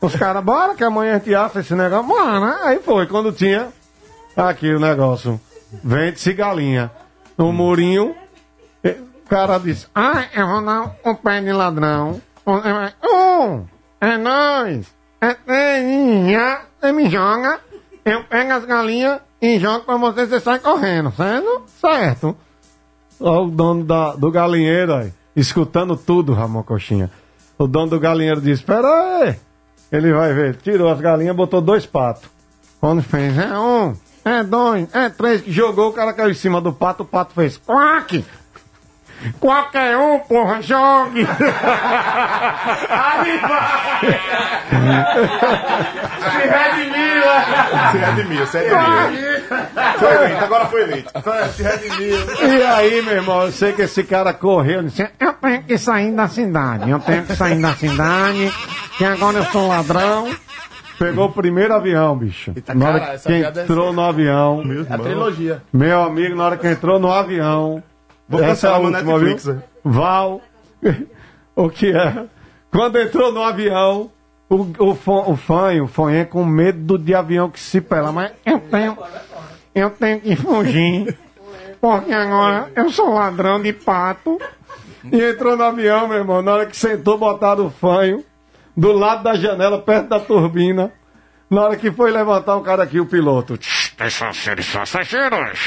[0.00, 2.08] Os caras, bora que amanhã a gente assa esse negócio.
[2.08, 2.58] Bora, né?
[2.64, 3.68] Aí foi, quando tinha
[4.36, 5.40] aqui o negócio.
[5.82, 6.90] Vende-se galinha.
[7.38, 8.14] No murinho,
[8.82, 12.20] eh, o cara disse, ah, eu vou dar um pé de ladrão.
[12.44, 13.66] Um,
[14.00, 14.92] é nós.
[15.20, 17.60] É já, você me joga,
[18.04, 21.62] eu pego as galinhas e jogo pra você, você sai correndo, certo?
[21.80, 22.36] Certo.
[23.20, 27.10] Ó, o dono da, do galinheiro aí, escutando tudo, Ramon Coxinha.
[27.58, 28.88] O dono do galinheiro disse, espera
[29.20, 29.36] aí.
[29.90, 32.28] Ele vai ver, tirou as galinhas, botou dois patos.
[32.80, 33.94] Quando fez, é um,
[34.24, 37.56] é dois, é três, jogou, o cara caiu em cima do pato, o pato fez,
[37.58, 38.24] quack!
[39.38, 41.24] Qualquer um, porra, jogue!
[42.88, 44.00] Aí vai!
[46.18, 47.01] Se redimiu!
[47.90, 49.42] Se redimiu, se redimiu.
[49.98, 51.10] Foi eleito, agora foi eleito.
[51.54, 52.16] Se redimiu.
[52.58, 55.78] E aí, meu irmão, eu sei que esse cara correu, ele disse, eu tenho que
[55.78, 58.52] sair da cidade, eu tenho que sair da cidade,
[58.98, 60.28] que agora eu sou ladrão.
[60.98, 62.52] Pegou o primeiro avião, bicho.
[62.74, 63.92] na hora cara, que é entrou séria.
[63.92, 64.62] no avião.
[64.88, 65.62] É a trilogia.
[65.72, 67.82] Meu amigo, na hora que entrou no avião.
[68.28, 69.62] Vou essa é a cancelar meu última, Netflix, viu?
[69.84, 70.40] Val.
[71.56, 72.24] o que é?
[72.70, 74.10] Quando entrou no avião,
[74.54, 78.12] o, o, fã- o fanho, o fanho com medo de avião que se pela.
[78.12, 78.96] Mas eu tenho.
[79.74, 81.16] Eu tenho que fugir.
[81.80, 84.38] Porque agora eu sou ladrão de pato.
[85.10, 86.42] E entrou no avião, meu irmão.
[86.42, 88.24] Na hora que sentou, botaram o fanho
[88.76, 90.92] do lado da janela, perto da turbina.
[91.50, 93.58] Na hora que foi levantar o cara aqui, o piloto.
[93.94, 95.58] Atenção, senhores passageiros.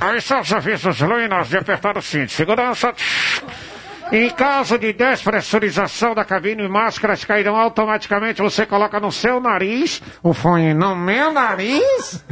[0.00, 2.92] Aí são os avisos luminos de apertar o cinto de segurança.
[4.10, 8.40] Em caso de despressurização da cabine, máscaras cairão automaticamente.
[8.40, 10.02] Você coloca no seu nariz.
[10.22, 12.24] O fone no meu nariz?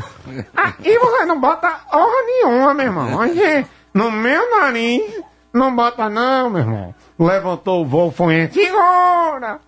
[0.57, 3.20] Aqui você não bota honra nenhuma, meu irmão.
[3.20, 5.22] Aqui, no meu nariz.
[5.53, 6.95] Não bota não, meu irmão.
[7.18, 9.59] Levantou o voo, foi segura!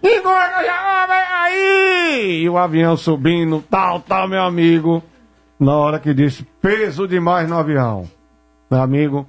[0.00, 2.42] Segura, já vem aí!
[2.42, 5.02] E o avião subindo, tal, tal, meu amigo.
[5.58, 8.08] Na hora que disse, peso demais no avião.
[8.70, 9.26] Meu amigo,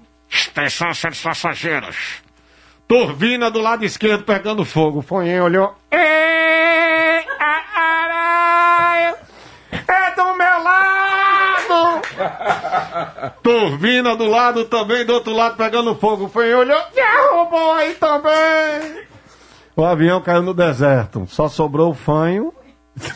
[0.49, 1.95] Atenção, senhores passageiros.
[2.87, 5.01] turbina do lado esquerdo pegando fogo.
[5.01, 5.75] Foi olhou.
[5.91, 9.13] Ei, a-!
[9.87, 12.01] É do meu lado!
[13.41, 16.27] Turbina do lado também, do outro lado pegando fogo.
[16.27, 16.81] Foi olhou.
[16.93, 19.07] Derrubou aí também!
[19.75, 21.25] O avião caiu no deserto.
[21.27, 22.53] Só sobrou o fanho.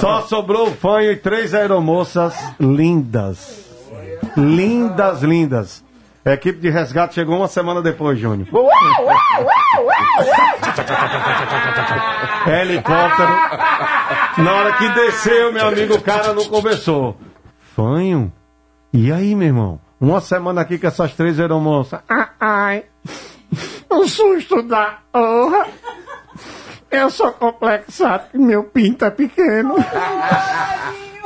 [0.00, 3.69] Só sobrou o fanho e três aeromoças lindas.
[4.36, 5.84] Lindas, lindas.
[6.24, 8.48] A equipe de resgate chegou uma semana depois, Júnior.
[12.46, 13.32] Helicóptero.
[14.38, 17.16] Na hora que desceu, meu amigo, o cara não conversou.
[17.74, 18.32] Fanho?
[18.92, 19.80] E aí, meu irmão?
[20.00, 22.00] Uma semana aqui com essas três aeromoças.
[22.08, 22.84] Ah, ai.
[23.90, 25.66] Um susto da honra.
[26.90, 29.76] Eu sou complexado, meu pinto é pequeno.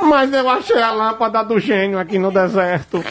[0.01, 3.03] Mas eu achei a lâmpada do gênio aqui no deserto.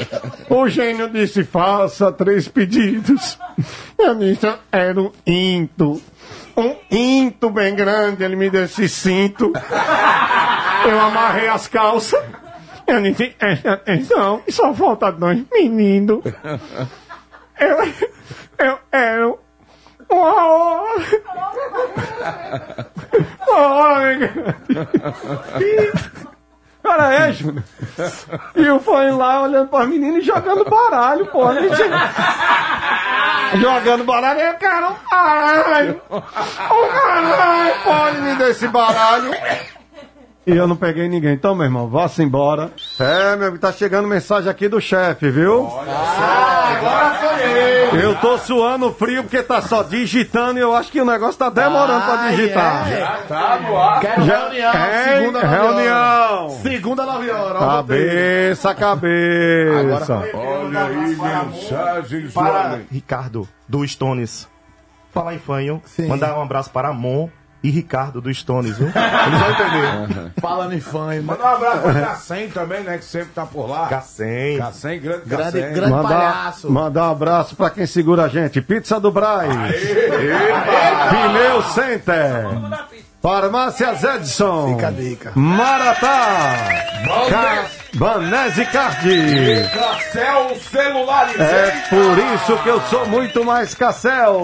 [0.49, 3.39] O gênio disse: faça três pedidos.
[3.99, 6.01] Eu disse: era um into.
[6.57, 8.23] Um into bem grande.
[8.23, 9.53] Ele me deu esse cinto.
[10.87, 12.23] Eu amarrei as calças.
[12.87, 13.35] Eu disse:
[13.67, 16.23] atenção, que só falta dois meninos.
[17.59, 17.79] Eu,
[18.59, 19.29] eu era
[20.11, 21.05] uma hora.
[23.49, 24.57] Uma hora,
[26.85, 27.65] Cara, é, Júnior.
[28.55, 31.51] E eu fui lá olhando para menina e jogando baralho, pô.
[31.55, 31.73] Gente-
[33.59, 36.01] jogando baralho, eu quero um baralho.
[36.11, 39.31] O caralho, pode me dar esse baralho.
[40.47, 41.33] E eu não peguei ninguém.
[41.33, 42.71] Então, meu irmão, vá-se embora.
[43.01, 45.67] É, meu, tá chegando mensagem aqui do chefe, viu?
[45.67, 48.05] Agora foi ele.
[48.05, 51.49] Eu tô suando frio porque tá só digitando e eu acho que o negócio tá
[51.49, 52.85] demorando pra digitar.
[53.27, 54.01] Tá no ar.
[54.01, 54.73] Quero Já- reunião.
[54.75, 55.95] É, segunda nove reunião.
[56.45, 56.53] horas.
[56.61, 57.59] Segunda nove horas.
[57.61, 60.23] Cabeça, cabeça.
[60.35, 62.33] Olha aí, mensagens.
[62.35, 62.83] Para olha.
[62.91, 64.47] Ricardo, do Stones.
[65.13, 67.29] Falar em fanho, mandar um abraço para Amon
[67.65, 68.89] e Ricardo do Stones, viu?
[68.89, 70.33] Eles vão entender.
[70.41, 72.99] Falando em fã, Manda um abraço pra Cacém também, né?
[72.99, 73.87] Que sempre tá por lá.
[73.89, 74.59] Cacém.
[74.59, 76.71] Cacém, grande Grande- grande Mandar, palhaço.
[76.71, 78.61] mandar um abraço pra quem segura a gente.
[78.61, 79.49] Pizza do Braz.
[81.11, 82.47] Pneu Center.
[83.23, 84.75] Farmácias Edson.
[84.75, 85.33] Fica a dica.
[85.35, 86.57] Maratá.
[87.31, 87.65] Ca...
[87.95, 89.09] Banese Card.
[89.73, 91.41] Cacel celulares.
[91.41, 94.43] É por isso que eu sou muito mais Cassel.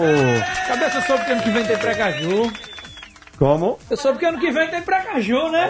[0.67, 2.51] Cabeça, eu soube que ano que vem tem Precaju.
[3.41, 3.79] Como?
[3.89, 5.67] Eu soube que ano que vem tem Precaju, né?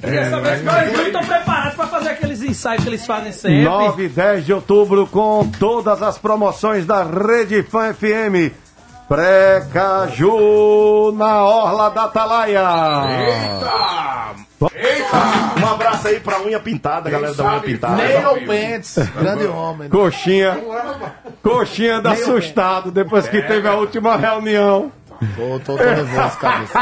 [0.00, 3.62] Queria saber se estão preparados pra fazer aqueles ensaios que eles fazem sempre.
[3.62, 8.52] 9 e 10 de outubro com todas as promoções da Rede Fã FM.
[9.06, 10.32] Precaju
[11.12, 12.64] na Orla da Atalaia.
[15.62, 18.02] Um abraço aí pra unha pintada, galera da unha pintada.
[18.02, 18.98] Neil Pentes.
[19.16, 19.88] Grande homem.
[19.88, 20.58] Coxinha.
[21.40, 24.90] Coxinha da assustado depois que teve a última reunião.
[25.36, 26.78] Tô, tô, tô nervoso, cabeça.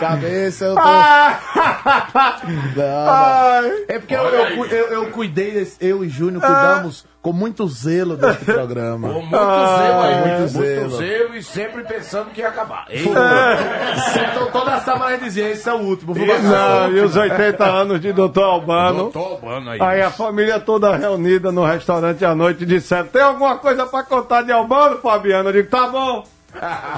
[0.00, 0.80] Cabeça, eu tô.
[0.80, 1.38] Ah!
[2.76, 3.70] Não, não.
[3.88, 8.16] É porque eu, eu, eu, eu cuidei, desse- eu e Júnior cuidamos com muito zelo
[8.16, 9.08] desse programa.
[9.08, 10.96] Com muito zelo aí, muito muito zelo.
[10.96, 11.36] zelo.
[11.36, 12.86] e sempre pensando que ia acabar.
[12.90, 16.14] Então toda semana dizia, esse é o último.
[16.14, 16.36] Vou Isso.
[16.42, 16.88] passar.
[16.88, 18.98] Não, e os 80 anos de Doutor Albano.
[19.10, 19.78] Doutor Albano aí.
[19.80, 24.42] Aí a família toda reunida no restaurante à noite disseram: Tem alguma coisa pra contar
[24.42, 25.48] de Albano, Fabiano?
[25.48, 26.24] Eu digo: Tá bom.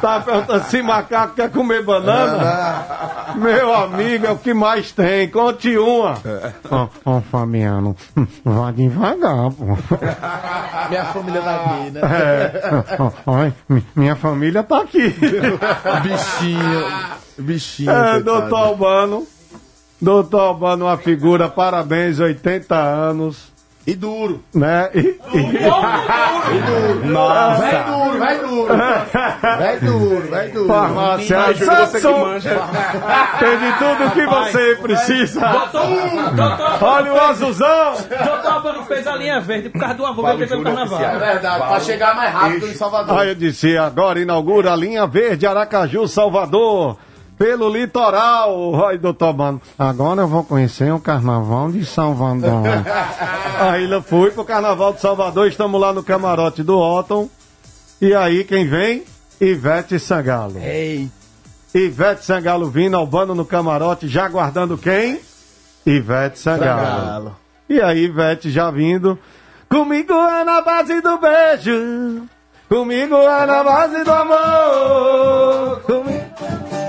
[0.01, 2.85] Tá perguntando se macaco quer comer banana?
[3.37, 5.29] Meu amigo, é o que mais tem.
[5.29, 6.15] Conte uma.
[6.71, 7.97] Ó, ó, Fabiano,
[8.45, 9.65] vá devagar, pô.
[10.89, 12.01] Minha família vai ver, né?
[12.03, 12.97] É.
[12.99, 15.15] Ó, ó, mi- minha família tá aqui.
[16.03, 16.87] Bichinho.
[17.39, 17.91] Bichinho.
[17.91, 18.25] É, coitado.
[18.25, 19.27] doutor Albano.
[20.01, 23.53] Doutor Albano, uma figura, parabéns, 80 anos.
[23.89, 24.45] E duro.
[24.55, 24.91] Né?
[24.95, 25.19] E,
[27.07, 27.59] Nossa.
[27.59, 28.77] Vai duro, vai duro.
[28.77, 30.69] Vai duro, vai duro.
[30.69, 32.19] Farmácia Samson.
[32.19, 32.61] manja.
[33.39, 35.41] Tem de tudo que você precisa.
[35.41, 37.95] Doutor, Olha o azulzão.
[37.95, 41.01] Doutor Albano fez a linha verde por causa do amor que pelo carnaval.
[41.03, 43.19] É verdade, pra chegar mais rápido em Salvador.
[43.19, 46.99] Aí eu disse, agora inaugura a linha verde Aracaju, Salvador.
[47.39, 48.85] Pelo litoral.
[48.87, 49.63] Ai, doutor Mano.
[49.79, 52.65] Agora eu vou conhecer o carnaval de Salvador.
[53.61, 57.31] aí eu fui pro carnaval de Salvador, estamos lá no camarote do Otton.
[58.01, 59.05] E aí quem vem?
[59.41, 60.59] Ivete Sangalo.
[60.59, 61.09] Ei.
[61.73, 65.21] Ivete Sangalo vindo, Albano no camarote, já aguardando quem?
[65.87, 66.87] Ivete Sangalo.
[66.87, 67.37] Sangalo.
[67.69, 69.19] E aí, Ivete já vindo.
[69.69, 72.27] Comigo é na base do beijo.
[72.69, 75.81] Comigo é na base do amor.
[75.83, 76.25] Comigo.
[76.37, 76.88] Comigo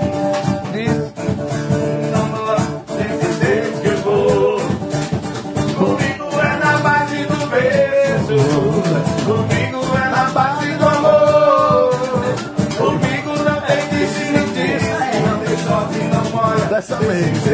[16.80, 17.46] Dessa vez.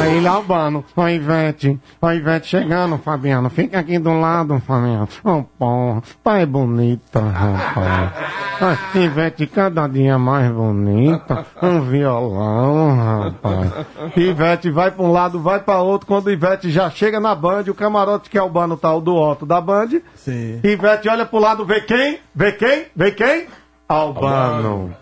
[0.00, 0.84] Aí, Albano.
[0.96, 1.80] Ó, Ivete.
[2.00, 3.50] Ó, Ivete chegando, Fabiano.
[3.50, 5.08] Fica aqui do lado, Fabiano.
[5.24, 6.02] Ó, porra.
[6.22, 8.12] Tá é bonita, rapaz.
[8.60, 11.44] Ah, Ivete cada dia mais bonita.
[11.60, 13.72] Um violão, rapaz.
[14.16, 16.06] Ivete vai pra um lado, vai pra outro.
[16.06, 19.16] Quando Ivete já chega na Band, o camarote que é o Albano tá o do
[19.16, 19.88] Otto da Band.
[20.14, 20.60] Sim.
[20.62, 22.20] Ivete olha pro lado, vê quem?
[22.32, 22.84] Vê quem?
[22.94, 23.48] Vê quem?
[23.88, 24.94] Albano.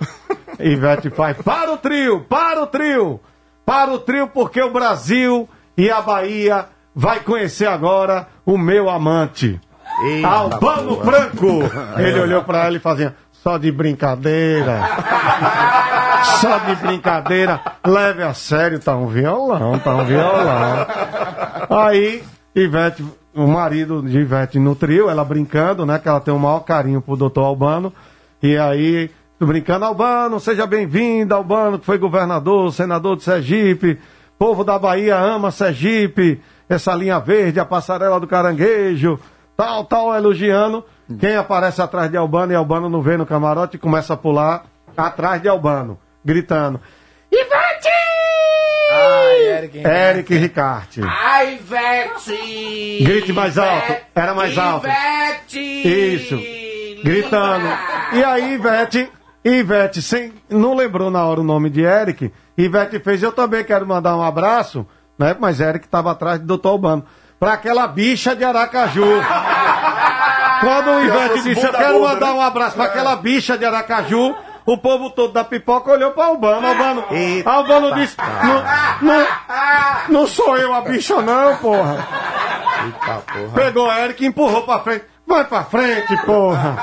[0.59, 3.21] Ivete faz, para o trio, para o trio,
[3.65, 9.61] para o trio, porque o Brasil e a Bahia vai conhecer agora o meu amante.
[10.25, 11.63] Albano Franco.
[11.99, 14.81] Ele olhou pra ela e fazia, só de brincadeira.
[16.41, 17.61] Só de brincadeira.
[17.87, 20.87] Leve a sério, tá um violão, tá um violão.
[21.69, 22.25] Aí,
[22.57, 23.05] Ivete,
[23.35, 25.99] o marido de Ivete no trio, ela brincando, né?
[25.99, 27.93] Que ela tem o maior carinho pro doutor Albano.
[28.43, 29.11] E aí,
[29.41, 33.99] brincando, Albano, seja bem-vindo, Albano, que foi governador, senador de Sergipe.
[34.39, 39.19] Povo da Bahia ama Sergipe, essa linha verde, a passarela do caranguejo,
[39.57, 40.85] tal, tal, elogiando.
[41.19, 44.65] Quem aparece atrás de Albano e Albano não vê no camarote e começa a pular
[44.97, 46.81] atrás de Albano, gritando.
[48.91, 49.79] Ai, Eric.
[49.79, 51.01] Eric Ricarte.
[51.03, 53.05] Ai, Ivete!
[53.05, 53.97] Grite mais alto.
[54.15, 54.87] Era mais alto.
[54.87, 56.15] Ivete!
[56.15, 56.37] Isso.
[57.03, 57.67] Gritando.
[58.13, 59.11] E aí, Ivete,
[59.45, 62.33] Ivete, sem, não lembrou na hora o nome de Eric.
[62.57, 64.87] Ivete fez, eu também quero mandar um abraço,
[65.19, 65.37] né?
[65.39, 66.69] Mas Eric estava atrás do Dr.
[66.69, 67.05] Albano.
[67.39, 69.05] Pra aquela bicha de Aracaju.
[70.61, 74.35] Quando o Ivete disse, eu quero mandar um abraço pra aquela bicha de Aracaju,
[74.65, 76.67] o povo todo da pipoca olhou pra Albano.
[76.67, 77.05] Albano,
[77.45, 78.65] Albano disse, não,
[79.03, 79.27] não,
[80.09, 82.09] não sou eu a bicha não, porra.
[83.55, 85.05] Pegou Eric e empurrou pra frente.
[85.27, 86.77] Vai pra frente, porra.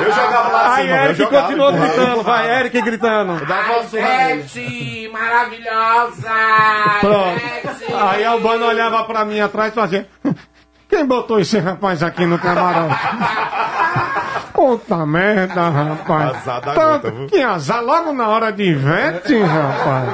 [0.00, 3.42] Eu jogava lá Aí Eric continuou gritando, vai, Eric gritando.
[3.92, 5.10] Ivete!
[5.12, 6.30] Maravilhosa!
[7.00, 7.40] Pronto.
[7.40, 7.92] Ivete!
[7.92, 10.08] Aí Albano olhava pra mim atrás e fazia.
[10.88, 12.94] Quem botou esse rapaz aqui no camarote?
[14.62, 16.36] Puta merda, rapaz.
[16.36, 20.08] Azar da Tanto- gota, que azar logo na hora de Ivete, rapaz.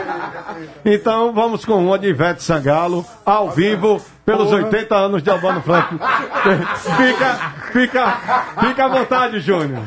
[0.86, 5.96] Então vamos com uma de Ivete Sangalo, ao vivo, pelos 80 anos de Albano Franco.
[6.96, 7.34] Fica,
[7.72, 8.06] fica,
[8.58, 9.82] fica à vontade, Júnior.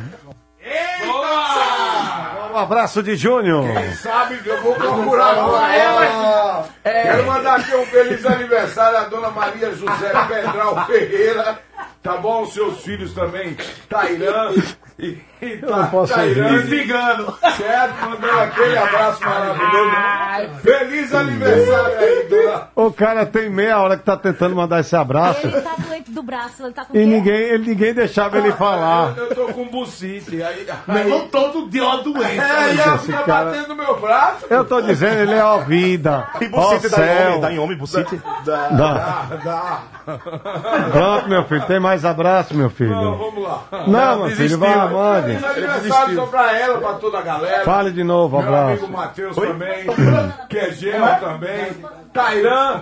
[2.54, 3.66] Um abraço de Júnior.
[3.96, 6.66] Sabe que eu vou procurar agora ela.
[6.84, 11.60] Quero mandar aqui um feliz aniversário à dona Maria José Pedral Ferreira.
[12.04, 12.46] Tá bom?
[12.48, 13.56] Seus filhos também,
[13.88, 14.52] Tairã
[14.98, 17.38] e, e não posso Tairã e Figano.
[17.56, 17.94] Certo?
[18.10, 20.60] Mandando aquele abraço maravilhoso.
[20.62, 22.68] Feliz aniversário aí, dona.
[22.76, 26.24] O cara tem meia hora que tá tentando mandar esse abraço Ele tá doente do
[26.24, 27.06] braço, ele tá com e quê?
[27.06, 29.14] ninguém, ele, ninguém deixava ele falar.
[29.18, 30.42] Eu, eu tô com bucite.
[30.42, 32.44] Aí, Meu aí, irmão todo dia uma doença.
[32.44, 34.46] é, e fica cara- batendo no meu braço.
[34.50, 37.78] Eu tô dizendo, ele é ó vida, E bucite dá em homem, dá em homem,
[37.78, 38.22] bucite.
[38.44, 38.68] Dá.
[38.70, 39.80] Dá, dá.
[40.92, 42.94] Pronto, meu filho, tem mais abraço, meu Não, filho.
[42.94, 43.64] vamos lá.
[43.88, 45.28] Não, meu filho, vai, mande.
[45.38, 47.64] Feliz aniversário só pra ela, pra toda a galera.
[47.64, 48.92] Fale de novo, Meu amigo abraço.
[48.92, 49.86] Matheus também,
[50.50, 51.68] que é genro também.
[52.14, 52.82] Tairã,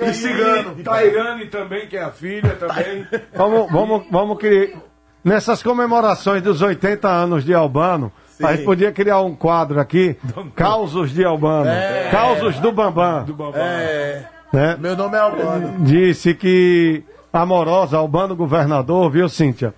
[0.00, 0.82] e Cigano.
[0.82, 3.06] Tairane também, que é a filha também.
[3.34, 4.74] Vamos, vamos, vamos que
[5.22, 8.10] nessas comemorações dos 80 anos de Albano,
[8.42, 10.16] A gente podia criar um quadro aqui,
[10.56, 11.68] Causos de Albano.
[11.68, 12.08] É.
[12.10, 13.26] Causos do Bambam.
[13.54, 14.24] É.
[14.50, 14.76] Né?
[14.80, 15.84] Meu nome é Albano.
[15.84, 19.74] Disse que Amorosa, Albano governador, viu, Cíntia?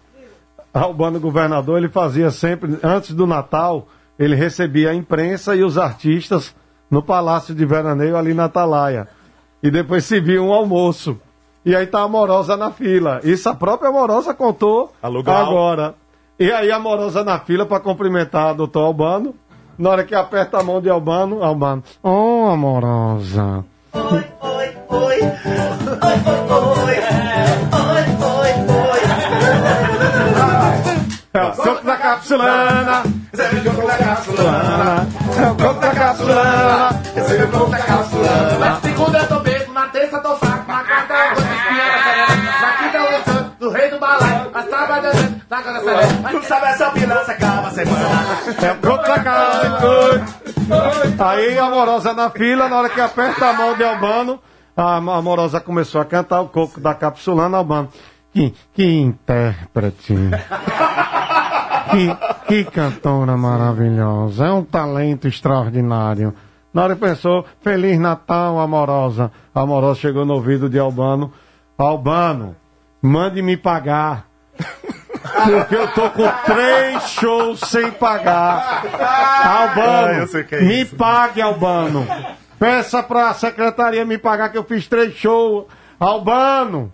[0.72, 3.86] Albano governador, ele fazia sempre, antes do Natal,
[4.18, 6.55] ele recebia a imprensa e os artistas
[6.90, 9.09] no Palácio de Veraneio, ali na Atalaia.
[9.62, 11.18] E depois se viu um almoço.
[11.64, 13.20] E aí tá a Amorosa na fila.
[13.24, 15.46] Isso a própria Amorosa contou Alugal.
[15.46, 15.94] agora.
[16.38, 19.34] E aí a Amorosa na fila para cumprimentar o doutor Albano.
[19.78, 23.64] Na hora que aperta a mão de Albano, Albano, oh, Amorosa.
[31.36, 33.03] É o soco da capsulana.
[33.32, 35.09] Recebe o coco da capsulana.
[35.36, 37.03] É o coco da capsulana.
[37.14, 38.59] Recebe o coco da capsulana.
[38.59, 42.61] Na segunda eu tô bebo, na terça eu tô fraco, na quarta eu vou espinha.
[42.61, 44.51] Na quinta eu santo, do rei do balai.
[44.53, 46.32] Na sábado eu na casa serena.
[46.32, 48.38] Não sabe essa pilança, acaba a semana.
[48.62, 50.26] É o coco da capsulana.
[51.19, 54.41] Aí a Amorosa na fila, na hora que aperta a mão de Albano,
[54.77, 57.89] a Amorosa começou a cantar o coco da capsulana, Albano.
[58.33, 60.15] Que, que intérprete.
[61.91, 64.47] Que, que cantora maravilhosa.
[64.47, 66.35] É um talento extraordinário.
[66.73, 69.31] Na hora que pensou, Feliz Natal, amorosa.
[69.55, 71.33] A amorosa chegou no ouvido de Albano.
[71.79, 72.57] Albano,
[73.01, 74.27] mande me pagar.
[75.33, 78.85] Porque eu tô com três shows sem pagar.
[79.45, 80.97] Albano, Ah, é me isso.
[80.97, 82.07] pague, Albano.
[82.59, 85.64] Peça pra secretaria me pagar que eu fiz três shows.
[85.99, 86.93] Albano,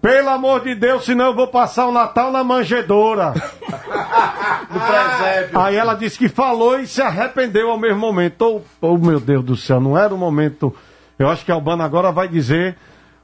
[0.00, 3.32] pelo amor de Deus, senão eu vou passar o Natal na manjedoura.
[3.32, 5.60] Do presépio.
[5.60, 8.62] Aí ela disse que falou e se arrependeu ao mesmo momento.
[8.80, 10.74] Oh, oh, meu Deus do céu, não era o momento.
[11.18, 12.76] Eu acho que Albano agora vai dizer.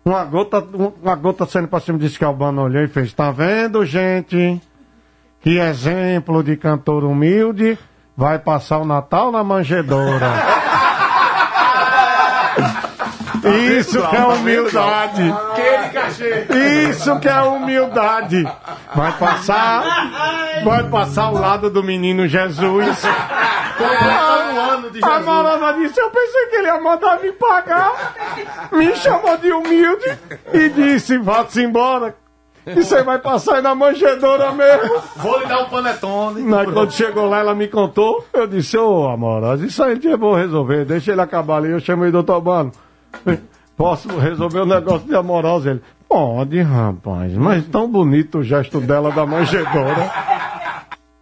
[0.08, 0.66] Uma gota,
[1.02, 3.12] uma gota saindo pra cima, que Albano olhou e fez.
[3.12, 4.58] Tá vendo, gente?
[5.42, 7.78] Que exemplo de cantor humilde.
[8.16, 10.32] Vai passar o Natal na manjedoura.
[13.78, 15.34] Isso que é humildade.
[16.90, 18.44] Isso que é humildade.
[18.94, 23.04] Vai passar, vai passar ao lado do menino Jesus.
[23.80, 25.20] Um A.
[25.20, 28.14] Marana disse, eu pensei que ele ia mandar me pagar.
[28.72, 30.18] Me chamou de humilde
[30.52, 32.16] e disse, vá-se embora.
[32.66, 35.00] E você vai passar aí na manjedoura mesmo.
[35.16, 36.42] Vou lhe dar um panetone.
[36.42, 38.26] Mas quando chegou lá, ela me contou.
[38.32, 40.84] Eu disse, ô Amorosa, isso aí eu vou resolver.
[40.84, 41.70] Deixa ele acabar ali.
[41.70, 42.72] Eu chamei o doutor Bano.
[43.76, 45.70] Posso resolver o negócio de Amorosa?
[45.70, 47.32] Ele, pode, rapaz.
[47.34, 50.10] Mas tão bonito o gesto dela da manjedoura.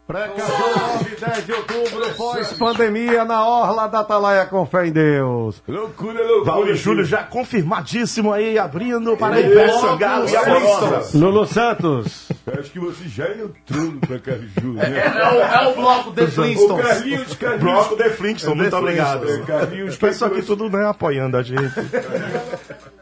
[0.07, 0.86] Precaju,
[1.27, 5.63] 10 de outubro, pós-pandemia, na Orla da Atalaia, com fé em Deus.
[5.67, 6.45] Loucura, loucura.
[6.45, 11.19] Valdir Júlio já confirmadíssimo aí, abrindo para Ele Ivete Sangalo e os Amorosa.
[11.19, 12.29] Lulu Santos.
[12.59, 14.99] Acho que você já entrou no Precaju, né?
[14.99, 16.87] É o, é o bloco The O Flintstones.
[16.87, 17.63] Carlinhos, Carlinhos.
[17.63, 19.29] Bloco The Flintstone, É, muito obrigado.
[19.31, 21.75] É, Carlinhos, O pessoal aqui tudo né, apoiando a gente.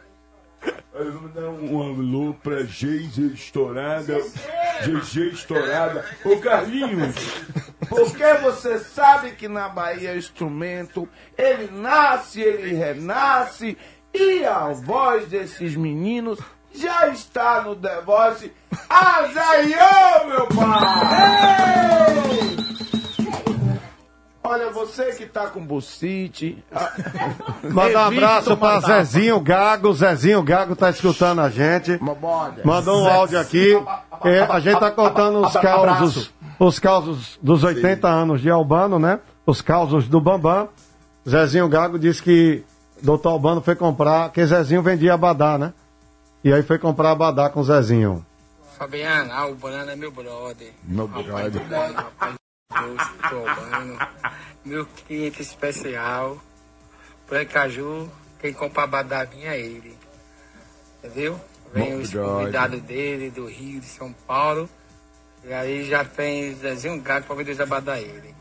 [0.97, 4.16] Eu vou dar um alô pra Geise estourada.
[4.85, 6.05] GG estourada.
[6.25, 7.16] Ô Carlinhos,
[7.89, 13.76] Porque você sabe que na Bahia o instrumento, ele nasce, ele renasce,
[14.12, 16.39] e a voz desses meninos
[16.74, 18.53] já está no The Voice.
[18.89, 22.24] Azaiô, meu pai!
[24.47, 26.62] Olha, você que tá com bucite.
[27.64, 29.91] Manda um abraço pra Zezinho Gago.
[29.95, 31.99] Zezinho Gago tá escutando a gente.
[32.62, 33.72] Mandou um áudio aqui.
[34.22, 39.20] É, a gente tá contando os causos, os causos dos 80 anos de Albano, né?
[39.46, 40.68] Os causos do Bambam.
[41.28, 42.64] Zezinho Gago disse que
[43.02, 45.72] doutor Albano foi comprar, que Zezinho vendia abadá, né?
[46.42, 48.24] E aí foi comprar abadá com Zezinho.
[48.76, 50.72] Fabiano, ah, o Banana é meu brother.
[50.82, 51.62] Meu Rapaz brother.
[51.66, 52.36] rapaz
[53.30, 53.98] do Albano.
[54.64, 56.38] Meu cliente especial.
[57.26, 59.96] Precaju, quem compra abadá minha é ele.
[61.02, 61.40] Entendeu?
[61.72, 62.30] Vem Meu os brother.
[62.38, 64.68] convidados dele, do Rio, de São Paulo.
[65.47, 68.34] E aí já tem Zezinho Gato pra vender os abadá a ele.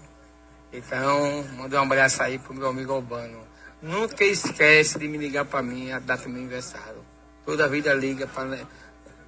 [0.72, 3.40] Então, manda um abraço aí pro meu amigo Albano.
[3.82, 7.04] Nunca esquece de me ligar pra mim a data do meu aniversário.
[7.46, 8.60] Toda vida liga para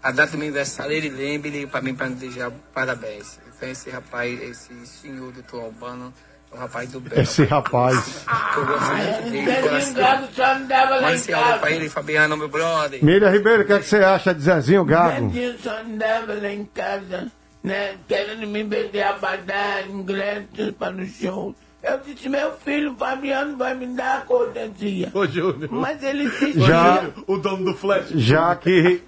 [0.01, 3.38] a data do meu aniversário, ele lembra e liga pra mim pra me desejar parabéns.
[3.55, 6.13] Então esse rapaz, esse senhor doutor Albano,
[6.51, 7.21] é um rapaz do bem.
[7.21, 8.26] Esse rapaz.
[8.55, 9.93] Eu gosto muito dele, Zezinho coração.
[9.93, 11.76] Gato só me dava lá Manda em esse áudio pra casa.
[11.76, 13.03] ele, Fabiano, meu brother.
[13.03, 15.30] Miriam Ribeiro, o que, é que você acha de Zezinho Gago?
[15.30, 17.32] Zezinho só me dava lá em casa,
[17.66, 17.95] né?
[18.07, 21.55] Querendo me vender abadá, ingressos para o show.
[21.84, 25.11] Eu disse, meu filho, Fabiano vai me dar a cortesia.
[25.13, 25.70] Ô, Júnior.
[25.72, 28.07] Mas ele se Já- O dono do flash.
[28.16, 29.01] Já que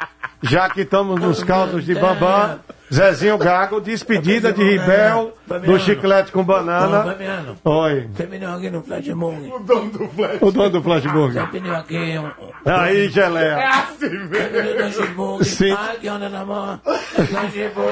[0.44, 2.60] já que estamos nos causos de Bambam,
[2.94, 5.34] Zezinho Gago, despedida de Ribel,
[5.66, 7.18] do chiclete com banana.
[7.64, 8.10] Oi.
[8.14, 9.52] Você aqui no Flashburg.
[9.52, 10.38] O dono do Flash.
[10.42, 11.34] O dono do Flashburg.
[11.34, 12.32] Você pediu aqui um...
[12.66, 13.70] Aí, geleia.
[13.70, 15.46] assim Você pediu do Flashburg.
[15.46, 15.76] Sim.
[15.78, 16.82] Ai, que onda na mão.
[16.84, 17.92] Flashburg.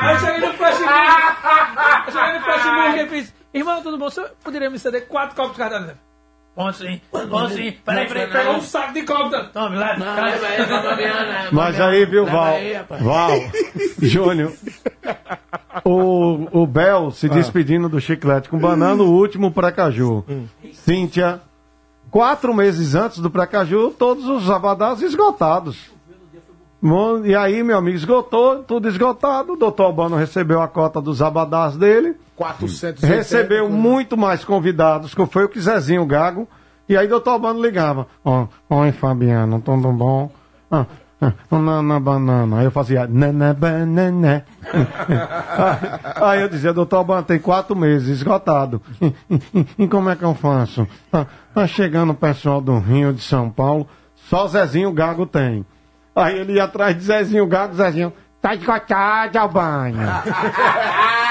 [0.00, 0.92] Aí eu cheguei no flashburg.
[2.06, 4.10] Eu cheguei no flashburg e fiz, irmão, tudo bom?
[4.10, 6.07] Você poderia me ceder quatro copos de cardápio?
[6.58, 7.00] Bom sim,
[7.30, 7.72] bom sim.
[7.84, 9.48] Peraí, peraí, pegou um saco de copos.
[9.52, 9.94] Tome, lá.
[9.94, 11.48] Pra.
[11.52, 12.56] Mas aí, viu, Val?
[13.00, 13.30] Val,
[14.02, 14.52] Júnior.
[15.84, 20.24] O, o Bel se despedindo do chiclete com banana, o último Precaju.
[20.72, 21.40] Cíntia,
[22.10, 25.92] quatro meses antes do Precaju, todos os abadás esgotados.
[26.80, 29.54] Bom, E aí, meu amigo, esgotou, tudo esgotado.
[29.54, 32.14] O doutor Albano recebeu a cota dos abadás dele.
[32.36, 36.48] 400 Recebeu muito mais convidados, que foi o que Zezinho Gago.
[36.88, 38.06] E aí, doutor Albano ligava.
[38.24, 40.30] Ó, Oi, Fabiano, tudo bom?
[40.70, 40.86] Ah,
[41.20, 42.60] ah, na, na banana.
[42.60, 44.44] Aí eu fazia, na, na banana.
[46.14, 48.80] aí eu dizia, doutor Albano, tem quatro meses, esgotado.
[49.76, 50.86] E, como é que eu faço?
[51.12, 55.66] Ah, tá chegando o pessoal do Rio de São Paulo, só Zezinho Gago tem.
[56.18, 58.12] Aí ele ia atrás de Zezinho Gago, Zezinho,
[58.42, 59.98] tá esgotado, Albano.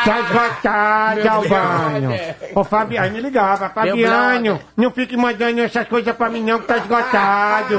[0.05, 2.09] Tá esgotado, Albano.
[2.55, 6.77] Ô, Fabiano, me ligava, Fabiano, não fique mandando essas coisas pra mim não, que tá
[6.77, 7.75] esgotado.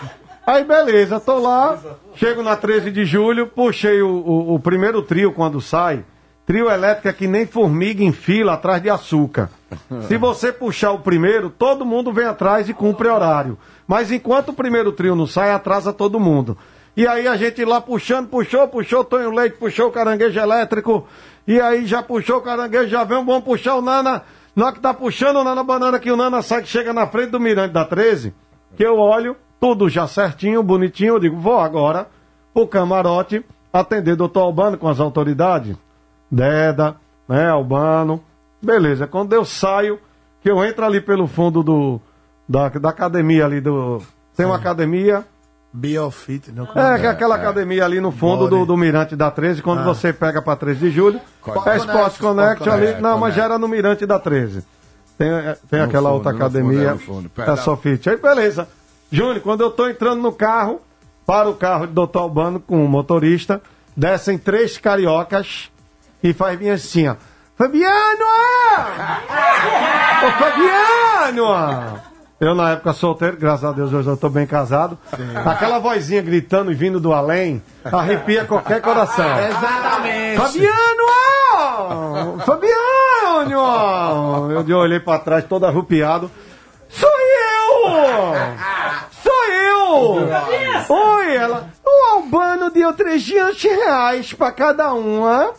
[0.46, 1.78] Aí beleza, tô lá,
[2.16, 6.04] chego na 13 de julho, puxei o, o- o primeiro trio quando sai.
[6.44, 9.48] Trio elétrico é que nem formiga em fila atrás de açúcar.
[10.08, 13.56] Se você puxar o primeiro, todo mundo vem atrás e cumpre horário.
[13.90, 16.56] Mas enquanto o primeiro trio não sai, atrasa todo mundo.
[16.96, 21.08] E aí a gente lá puxando, puxou, puxou, Tonho Leite, puxou o caranguejo elétrico.
[21.44, 24.22] E aí já puxou o caranguejo, já vem, vamos puxar o Nana.
[24.54, 27.08] Na hora que tá puxando o Nana Banana, que o Nana sai, que chega na
[27.08, 28.32] frente do Mirante da 13,
[28.76, 32.06] que eu olho, tudo já certinho, bonitinho, eu digo, vou agora
[32.54, 35.76] pro camarote atender doutor Albano com as autoridades.
[36.30, 36.94] Deda,
[37.28, 38.22] né, Albano.
[38.62, 39.98] Beleza, quando eu saio,
[40.40, 42.00] que eu entro ali pelo fundo do,
[42.50, 44.02] da, da academia ali do...
[44.36, 45.24] Tem uma academia...
[45.72, 49.62] Biofit, não É, que é aquela academia ali no fundo do, do Mirante da 13,
[49.62, 49.84] quando Ah.
[49.84, 51.20] você pega pra 13 de julho.
[51.20, 52.80] É Sport Connect, Connect Sport ali.
[52.86, 53.36] Connect, Não, mas Connect.
[53.38, 54.64] já era no Mirante da 13.
[55.16, 56.88] Tem, é, tem No aquela fundo, outra no fundo, academia.
[56.88, 58.10] é no fundo, perto É da- Sofite.
[58.10, 58.66] Aí beleza.
[59.12, 60.80] Júnior, quando eu tô entrando no carro,
[61.24, 62.18] para o carro de Dr.
[62.18, 63.62] Albano com o motorista,
[63.96, 65.70] descem três cariocas
[66.20, 67.14] e faz bem assim, ó.
[67.56, 68.24] Fabiano!
[70.26, 72.09] Ô Fabiano!
[72.40, 74.96] Eu, na época, solteiro, graças a Deus, hoje eu tô bem casado.
[75.44, 79.26] Aquela vozinha gritando e vindo do além, arrepia qualquer coração.
[79.38, 80.38] Exatamente.
[80.38, 81.10] Fabiano!
[82.46, 83.60] Fabiano!
[84.66, 86.30] Eu olhei pra trás, todo arrupiado.
[86.88, 87.92] Sou eu!
[89.22, 90.28] Sou eu!
[90.88, 91.68] Oi, ela.
[91.84, 95.52] O Albano deu 300 reais pra cada uma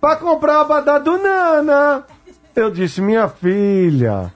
[0.00, 2.04] pra comprar a badá do Nana.
[2.56, 4.32] Eu disse, minha filha,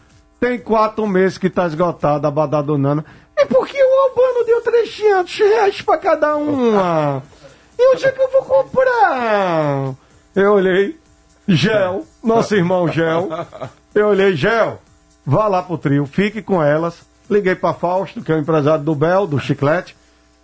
[0.47, 3.05] tem quatro meses que tá esgotada a badá do Nana.
[3.36, 7.20] E por que o Albano deu 300 reais pra cada uma?
[7.76, 9.94] E onde é que eu vou comprar?
[10.36, 10.97] Eu olhei,
[11.49, 13.28] Gel, nosso irmão Gel.
[13.92, 14.78] Eu olhei, Gel,
[15.24, 17.05] vá lá pro trio, fique com elas.
[17.28, 19.97] Liguei pra Fausto, que é o empresário do Bel, do Chiclete.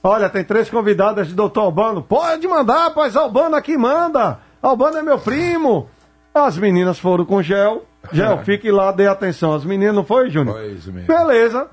[0.02, 2.02] Olha, tem três convidadas de Doutor Albano.
[2.02, 4.40] Pode mandar, pois Albano aqui manda.
[4.60, 5.88] Albano é meu primo.
[6.34, 7.84] As meninas foram com Gel.
[8.12, 9.54] Gel, fique lá, dê atenção.
[9.54, 10.56] As meninas, não foi, Júnior?
[10.56, 11.06] Foi isso mesmo.
[11.08, 11.68] Beleza.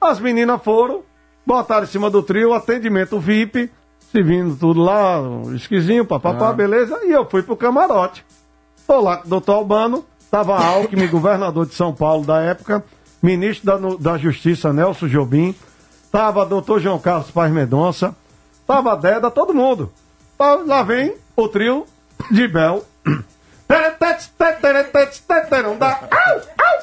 [0.00, 1.02] As meninas foram,
[1.46, 3.70] botaram em cima do trio, atendimento VIP,
[4.12, 6.52] servindo tudo lá, um esquisinho, papapá, Ah.
[6.52, 6.98] beleza.
[7.04, 8.24] E eu fui pro camarote.
[8.86, 12.82] Tô lá com o doutor Albano, tava Alckmin, governador de São Paulo da época,
[13.22, 15.54] ministro da, no- da Justiça, Nelson Jobim,
[16.10, 18.16] tava doutor João Carlos Paz Medonça,
[18.66, 19.92] tava Deda, todo mundo.
[20.66, 21.84] Lá vem o trio
[22.30, 22.82] de Bel.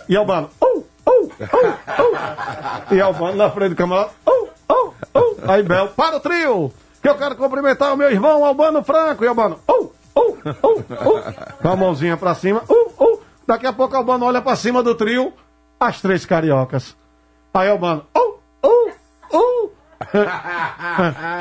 [0.07, 2.93] E Albano, uh, uh, uh.
[2.93, 4.93] E Albano na frente do uh.
[5.47, 6.71] Aí Bel, para o trio,
[7.01, 9.23] que eu quero cumprimentar o meu irmão Albano Franco.
[9.23, 9.59] E Albano.
[11.61, 12.63] Com a mãozinha pra cima.
[13.45, 15.33] Daqui a pouco Albano olha pra cima do trio,
[15.79, 16.95] as três cariocas.
[17.53, 18.05] Aí Albano.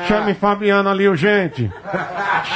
[0.07, 1.71] Chame Fabiano ali, urgente.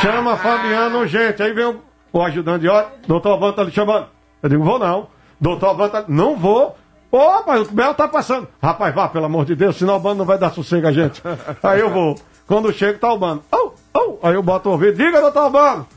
[0.02, 1.42] Chama Fabiano urgente.
[1.42, 1.82] Aí vem o,
[2.12, 4.08] o ajudante de hora, doutor Albano tá ali chamando.
[4.42, 5.08] Eu digo, vou não.
[5.40, 6.76] Doutor Albano tá não vou.
[7.12, 8.48] Ô, rapaz, o Bel tá passando.
[8.62, 11.22] Rapaz, vá, pelo amor de Deus, senão o Albano não vai dar sossego a gente.
[11.64, 12.16] Aí eu vou.
[12.48, 13.44] Quando chego, tá o Albano.
[13.52, 14.18] Oh, oh.
[14.24, 15.88] Aí eu boto o ouvido, diga, doutor Albano.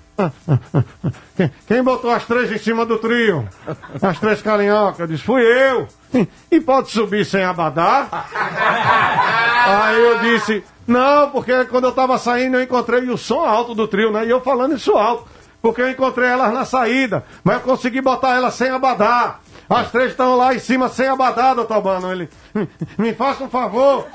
[1.36, 3.48] Quem, quem botou as três em cima do trio?
[4.00, 5.00] As três carinhocas.
[5.00, 5.88] Eu disse, fui eu.
[6.50, 8.06] E pode subir sem abadá?
[9.66, 13.88] Aí eu disse, não, porque quando eu tava saindo eu encontrei o som alto do
[13.88, 14.24] trio, né?
[14.26, 15.26] E eu falando isso alto,
[15.64, 19.36] porque eu encontrei elas na saída, mas eu consegui botar elas sem abadá.
[19.66, 22.12] As três estão lá em cima sem abadá, doutor Mano.
[22.12, 22.28] Ele,
[22.98, 24.06] me faça um favor.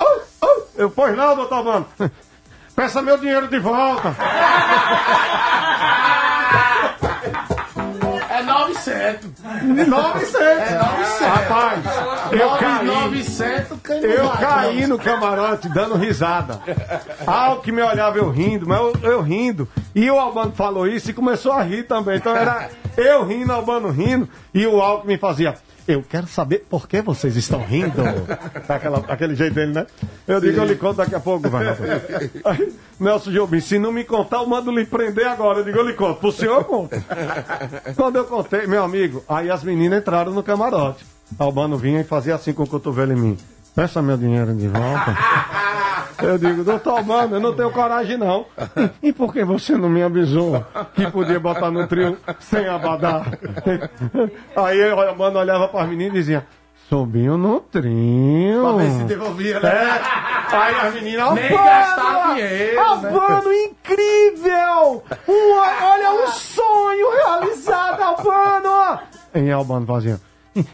[0.76, 1.88] Eu, pois não, doutor Mano.
[2.76, 4.16] Peça meu dinheiro de volta.
[8.90, 9.88] É 900.
[9.88, 10.36] 900.
[10.36, 11.20] É 900.
[11.20, 11.84] Rapaz,
[12.32, 12.86] eu caí.
[12.86, 16.60] 900 Eu caí no camarote dando risada.
[17.26, 19.68] Algo que me olhava eu rindo, mas eu, eu rindo.
[19.94, 22.18] E o Albano falou isso e começou a rir também.
[22.18, 24.28] Então era eu rindo, Albano rindo.
[24.54, 25.56] E o Alco me fazia.
[25.90, 28.04] Eu quero saber por que vocês estão rindo.
[28.70, 29.88] Aquela, aquele jeito dele, né?
[30.28, 31.66] Eu digo, eu lhe conto daqui a pouco, vai.
[32.46, 35.62] Aí, Nelson Jobim, se não me contar, eu mando lhe prender agora.
[35.62, 36.20] Eu digo, eu lhe conto.
[36.20, 36.96] Pro senhor, eu conto.
[37.96, 41.04] Quando eu contei, meu amigo, aí as meninas entraram no camarote.
[41.40, 43.38] Albano vinha e fazia assim com o cotovelo em mim.
[43.80, 45.16] Peça meu dinheiro de volta.
[46.22, 48.46] Eu digo, doutor Albano, eu não tenho coragem não.
[49.02, 53.24] E, e por que você não me avisou que podia botar no trio sem abadá?
[54.54, 56.46] Aí o Albano olhava para as meninas e dizia,
[56.90, 58.64] subiu no trio.
[58.64, 59.70] Pra ver se devolvia, né?
[59.70, 60.56] É.
[60.58, 62.82] Aí as meninas, Nem gastar dinheiro, né?
[62.82, 65.04] Albano, incrível!
[65.26, 69.00] Um- olha um sonho realizado, Albano!
[69.34, 70.20] E Albano fazia,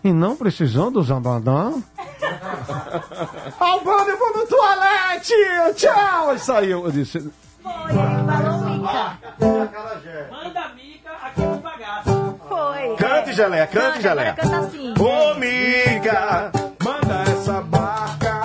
[0.03, 1.72] e, não precisou dos abadá?
[3.60, 5.34] Albano, eu vou no toalete!
[5.76, 6.34] Tchau!
[6.34, 6.85] E saiu.
[6.85, 7.31] Eu disse.
[7.64, 8.34] Manda
[10.61, 12.39] a mica aqui no bagaço.
[12.47, 12.95] Foi.
[12.97, 14.34] Cante, Geleia, cante, Geleia.
[14.34, 14.93] Canta assim.
[14.99, 16.52] Ô, miga,
[16.85, 18.41] Manda essa barca,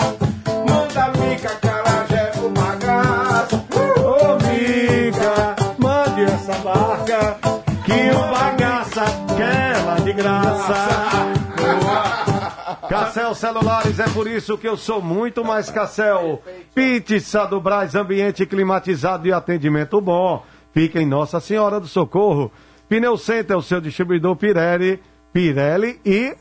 [0.67, 3.57] manda a mica, carajé pro bagaço.
[4.03, 7.37] Ô, miga, mande essa barca
[7.85, 9.05] que o bagaça
[9.37, 11.10] quer lá de graça.
[12.91, 16.43] Cassel Celulares, é por isso que eu sou muito mais Cassel.
[16.75, 20.45] Pizza do Braz, ambiente climatizado e atendimento bom.
[20.75, 22.51] Fica em Nossa Senhora do Socorro.
[22.89, 25.01] Pneu Center, o seu distribuidor Pirelli,
[25.33, 26.35] Pirelli e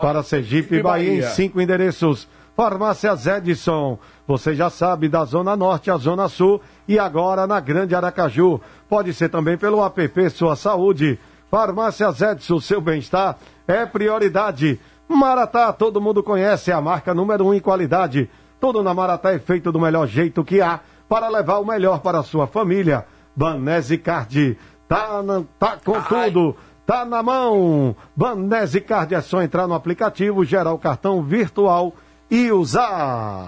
[0.00, 2.26] para Sergipe e Bahia, em cinco endereços.
[2.56, 7.94] Farmácias Edson, você já sabe, da Zona Norte à Zona Sul e agora na Grande
[7.94, 8.58] Aracaju.
[8.88, 11.18] Pode ser também pelo app Sua Saúde.
[11.50, 13.36] Farmácias Edson, seu bem-estar
[13.68, 14.80] é prioridade.
[15.08, 18.28] Maratá, todo mundo conhece, a marca número um em qualidade.
[18.60, 22.18] Tudo na Maratá é feito do melhor jeito que há para levar o melhor para
[22.20, 23.06] a sua família.
[23.34, 24.58] Banese Card,
[24.88, 26.56] tá, na- tá com tudo.
[26.86, 27.94] Tá na mão!
[28.14, 31.92] Banese Card é só entrar no aplicativo, gerar o cartão virtual
[32.30, 33.46] e usar.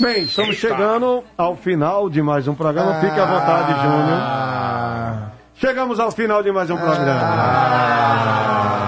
[0.00, 2.94] Bem, estamos chegando ao final de mais um programa.
[3.00, 5.35] Fique à vontade, Júnior.
[5.58, 7.22] Chegamos ao final de mais um programa.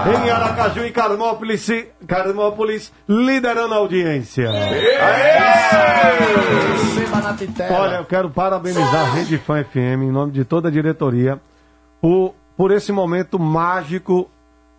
[0.05, 1.67] Em Aracaju e Carmópolis,
[2.05, 4.51] Carmópolis liderando a audiência.
[7.37, 7.79] Titela.
[7.79, 11.41] Olha, eu quero parabenizar a Rede Fã FM, em nome de toda a diretoria,
[11.99, 14.29] por, por esse momento mágico,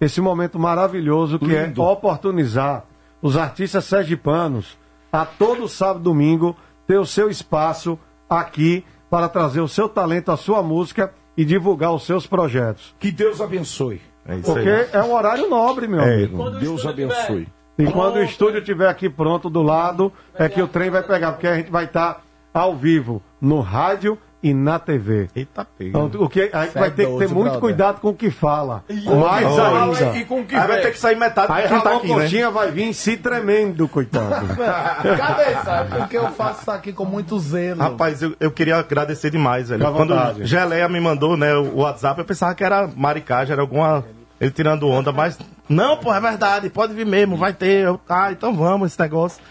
[0.01, 2.85] esse momento maravilhoso que é oportunizar
[3.21, 4.79] os artistas sergipanos
[5.13, 6.57] a todo sábado e domingo
[6.87, 7.99] ter o seu espaço
[8.29, 12.95] aqui para trazer o seu talento, a sua música e divulgar os seus projetos.
[12.99, 13.99] Que Deus abençoe.
[14.45, 16.51] Porque é um horário nobre, meu É, amigo.
[16.51, 17.49] Deus abençoe.
[17.79, 21.33] E quando o estúdio estiver aqui pronto do lado, é que o trem vai pegar,
[21.33, 22.23] porque a gente vai estar
[22.53, 25.29] ao vivo no rádio e na TV.
[25.35, 25.91] Eita, pega.
[25.91, 27.61] Então, o que, a gente Cê vai é ter que ter muito brother.
[27.61, 28.83] cuidado com o que fala.
[28.89, 30.19] o Mais que fala ainda.
[30.19, 32.09] e com o que Aí vai ter que sair metade Aí quem tá Ramon aqui,
[32.09, 32.15] né?
[32.23, 34.47] Coxinha vai vir se tremendo, coitado.
[34.57, 37.81] Cabeça, porque eu faço isso aqui com muito zelo.
[37.81, 39.85] Rapaz, eu, eu queria agradecer demais, velho.
[39.93, 40.45] Quando vontade.
[40.47, 44.05] Geleia me mandou né, o WhatsApp, eu pensava que era maricagem, era alguma.
[44.41, 45.39] Ele tirando onda, mas.
[45.69, 47.85] Não, pô, é verdade, pode vir mesmo, vai ter.
[47.85, 49.43] Eu, ah, então vamos, esse negócio.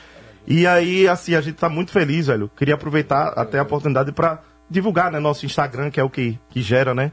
[0.48, 2.50] E aí, assim, a gente tá muito feliz, velho.
[2.58, 4.40] Queria aproveitar até a oportunidade pra
[4.70, 7.12] divulgar, né, nosso Instagram, que é o que, que gera, né?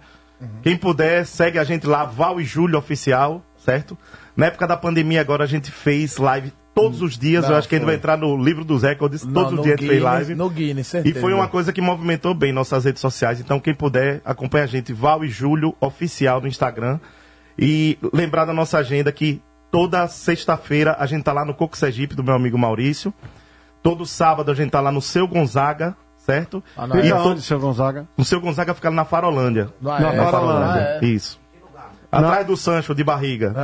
[0.63, 3.97] Quem puder, segue a gente lá, Val e Júlio Oficial, certo?
[4.37, 7.45] Na época da pandemia, agora a gente fez live todos os dias.
[7.45, 7.95] Não, eu acho que a gente foi.
[7.95, 9.25] vai entrar no livro dos recordes.
[9.25, 10.35] Não, Todos os dias a gente fez Guinness- live.
[10.35, 11.21] no Guinness, E certeza.
[11.23, 13.41] foi uma coisa que movimentou bem nossas redes sociais.
[13.41, 17.01] Então, quem puder, acompanha a gente, Val e Júlio Oficial no Instagram.
[17.59, 22.15] E lembrar da nossa agenda que toda sexta-feira a gente tá lá no Coco Sergipe,
[22.15, 23.13] do meu amigo Maurício.
[23.83, 25.97] Todo sábado a gente tá lá no Seu Gonzaga,
[26.27, 26.63] certo?
[26.77, 28.07] Ah, não, e é onde, seu Gonzaga?
[28.17, 29.69] O Seu Gonzaga fica na Farolândia.
[29.81, 30.99] Na Na Farolândia.
[31.03, 31.39] Isso.
[32.11, 33.55] Atrás do Sancho, de barriga.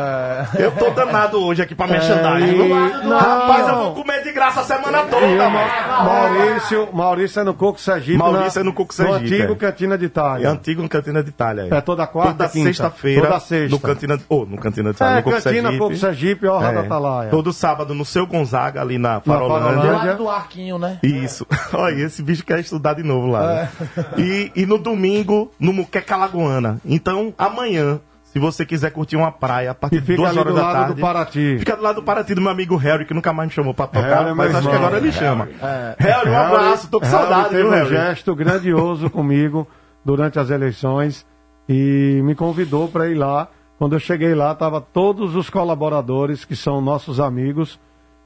[0.59, 2.55] Eu tô danado hoje aqui pra É, merchandising.
[2.55, 3.19] e- Não, não.
[3.19, 5.52] Rapaz, eu vou comer de graça a semana toda, E o mano.
[5.52, 8.19] Ma- Maurício, Maurício é no Coco Sergipe.
[8.19, 9.56] Maurício na- é no Coco Sergipe, No antigo é.
[9.56, 10.47] Cantina de Itália.
[10.47, 11.69] É antigo Cantina de Itália.
[11.70, 13.23] É toda quarta, Toda sexta-feira.
[13.23, 13.69] Toda sexta.
[13.70, 15.12] No Cantina, oh, no Cantina de Itália.
[15.14, 15.78] É, no Coco Cantina, Sergipe.
[15.78, 17.31] Coco Sergipe, Orla da Atalaia.
[17.31, 19.62] Todo sábado no seu Gonzaga, ali na Farolândia.
[19.69, 19.90] Farolândia.
[19.93, 20.98] Do lado do arquinho, né?
[21.02, 21.47] Isso.
[21.73, 23.47] Olha, esse bicho quer estudar de novo lá.
[23.47, 23.69] né?
[24.16, 24.20] É.
[24.20, 26.78] E, e no domingo, no Muqueca Lagoana.
[26.85, 28.01] Então, amanhã,
[28.32, 30.74] se você quiser curtir uma praia a partir de fica duas horas do da lado
[30.74, 30.94] tarde.
[30.94, 31.56] do Paraty.
[31.59, 33.86] Fica do lado do Paraty do meu amigo Harry, que nunca mais me chamou pra
[33.86, 34.86] tocar, Harry é mas acho que irmão.
[34.86, 35.48] agora ele chama.
[35.62, 35.96] É.
[35.98, 37.88] Harry, um abraço, tô com Harry saudade, teve viu, um Harry?
[37.90, 39.68] gesto grandioso comigo
[40.04, 41.26] durante as eleições
[41.68, 43.48] e me convidou para ir lá.
[43.78, 47.78] Quando eu cheguei lá, tava todos os colaboradores que são nossos amigos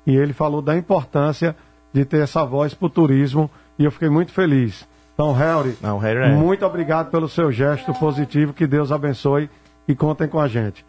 [0.07, 1.57] e ele falou da importância
[1.93, 4.87] de ter essa voz para o turismo e eu fiquei muito feliz.
[5.15, 6.28] Então, Harry, Não, Harry é.
[6.35, 9.49] muito obrigado pelo seu gesto positivo, que Deus abençoe
[9.89, 10.85] e contem com a gente.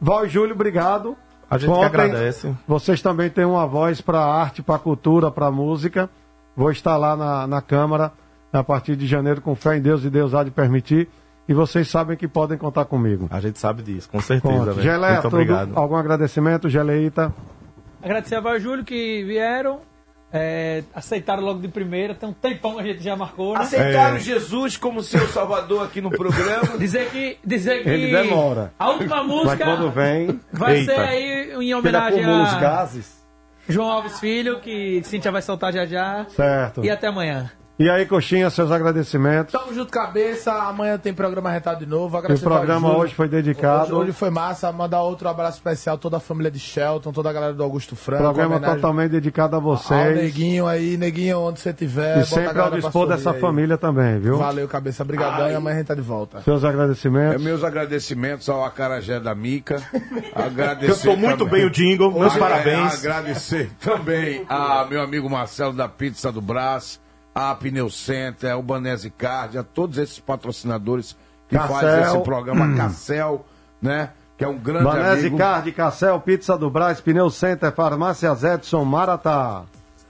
[0.00, 1.16] Val e Júlio, obrigado.
[1.50, 2.54] A gente que agradece.
[2.66, 6.08] Vocês também têm uma voz para a arte, para a cultura, para a música.
[6.56, 8.12] Vou estar lá na, na Câmara
[8.52, 11.08] a partir de janeiro com fé em Deus e Deus há de permitir.
[11.46, 13.28] E vocês sabem que podem contar comigo.
[13.30, 14.80] A gente sabe disso, com certeza.
[14.80, 15.72] Gelé, Muito tudo- obrigado.
[15.76, 17.32] algum agradecimento, Geleita?
[18.02, 19.80] Agradecer a Val e Júlio que vieram,
[20.36, 22.12] é, aceitaram logo de primeira.
[22.12, 23.60] Tem um tempão que a gente já marcou, né?
[23.60, 26.76] Aceitaram Jesus como seu salvador aqui no programa.
[26.76, 28.72] Dizer que, dizer que Ele demora.
[28.76, 30.40] a última música Mas quando vem.
[30.52, 30.92] vai Eita.
[30.92, 33.24] ser aí em homenagem os a gases.
[33.68, 36.26] João Alves Filho, que Cíntia vai soltar já já.
[36.30, 36.84] Certo.
[36.84, 37.50] E até amanhã.
[37.76, 39.50] E aí, Coxinha, seus agradecimentos.
[39.52, 40.52] Tamo junto, cabeça.
[40.52, 42.16] Amanhã tem programa retado de novo.
[42.16, 43.86] O programa ao hoje foi dedicado.
[43.86, 44.70] Hoje, hoje foi massa.
[44.70, 47.96] Mandar outro abraço especial a toda a família de Shelton, toda a galera do Augusto
[47.96, 48.22] Franco.
[48.22, 50.16] programa totalmente dedicado a Ao vocês.
[50.16, 52.20] Neguinho aí, Neguinho, onde você tiver.
[52.20, 53.40] E sempre ao dispor dessa aí.
[53.40, 54.36] família também, viu?
[54.38, 55.04] Valeu, cabeça.
[55.04, 55.50] Brigadão.
[55.50, 56.42] E amanhã a gente tá de volta.
[56.42, 57.42] Seus É agradecimentos.
[57.42, 59.82] meus agradecimentos ao Acarajé da Mica.
[60.32, 62.94] Agradecer Cantou muito também- bem o jingle, meus Ah, parabéns.
[62.94, 67.02] é, Agradecer também a meu amigo Marcelo da Pizza do Brás,
[67.34, 71.16] a Pneu Center, a Ubanese Card, a todos esses patrocinadores
[71.48, 71.74] que Cassel.
[71.74, 73.44] fazem esse programa, Cassel,
[73.82, 74.10] né?
[74.38, 75.38] Que é um grande Banese amigo.
[75.38, 79.62] Card, Cassel, Pizza do Brás, Pneu Center, Farmácias Edson, Maratá.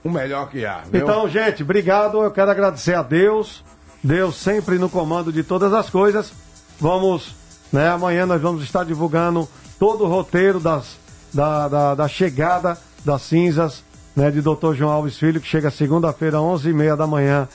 [0.03, 0.81] O melhor que há.
[0.89, 1.01] viu?
[1.01, 2.23] Então, gente, obrigado.
[2.23, 3.63] Eu quero agradecer a Deus.
[4.03, 6.31] Deus sempre no comando de todas as coisas.
[6.79, 7.35] Vamos,
[7.73, 7.89] né?
[7.89, 9.49] Amanhã nós vamos estar divulgando
[9.79, 10.97] todo o roteiro das,
[11.33, 13.83] da, da, da chegada das cinzas,
[14.15, 14.31] né?
[14.31, 14.73] De Dr.
[14.73, 17.47] João Alves Filho, que chega segunda-feira, 11h30 da manhã,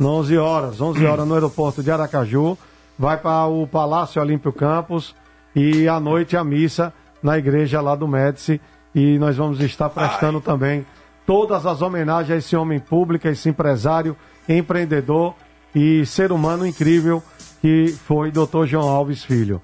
[0.00, 2.56] 11 horas, 11 horas no aeroporto de Aracaju.
[2.98, 5.14] Vai para o Palácio Olímpio Campos
[5.54, 6.92] e à noite a missa
[7.22, 8.60] na igreja lá do Médici.
[8.94, 10.84] E nós vamos estar prestando também
[11.26, 14.16] todas as homenagens a esse homem público, a esse empresário,
[14.48, 15.34] empreendedor
[15.74, 17.22] e ser humano incrível
[17.60, 18.64] que foi Dr.
[18.66, 19.60] João Alves Filho.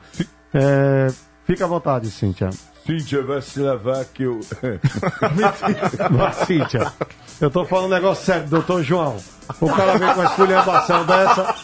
[0.52, 1.08] É,
[1.46, 2.50] fica à vontade, Cíntia.
[2.86, 4.40] Cíntia vai se levar que eu.
[6.46, 6.92] Cíntia.
[7.40, 9.16] Eu tô falando um negócio sério, doutor João.
[9.60, 11.54] O cara vem com uma esculhambação dessa.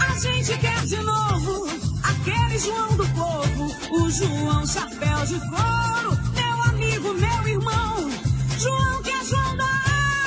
[0.00, 1.68] A gente quer de novo
[2.02, 8.10] aquele João do povo, o João Chapéu de Couro, meu amigo, meu irmão.
[8.58, 9.64] João que é João da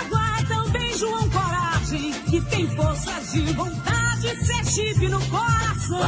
[0.02, 6.00] água, também João Coragem, que tem força de vontade, ser chip no coração.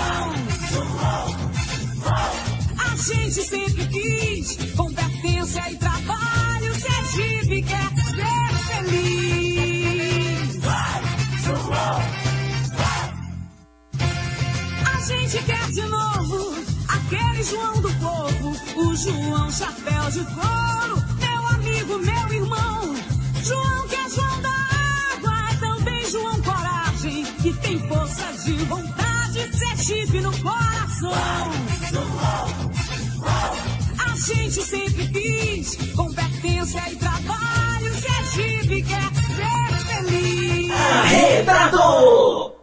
[2.05, 9.43] A gente sempre quis, com pertença e trabalho, Sergipe quer ser feliz.
[14.85, 16.55] A gente quer de novo
[16.87, 22.95] aquele João do povo, o João Chapéu de Couro, meu amigo, meu irmão.
[23.43, 24.49] João que é João da
[25.15, 31.11] água, também João Coragem, que tem força de vontade, ser chip no coração.
[31.13, 31.62] A
[34.23, 40.71] gente sempre quis, com pertença e trabalho, Sergipe quer ser feliz.
[40.71, 42.62] Arrebadou!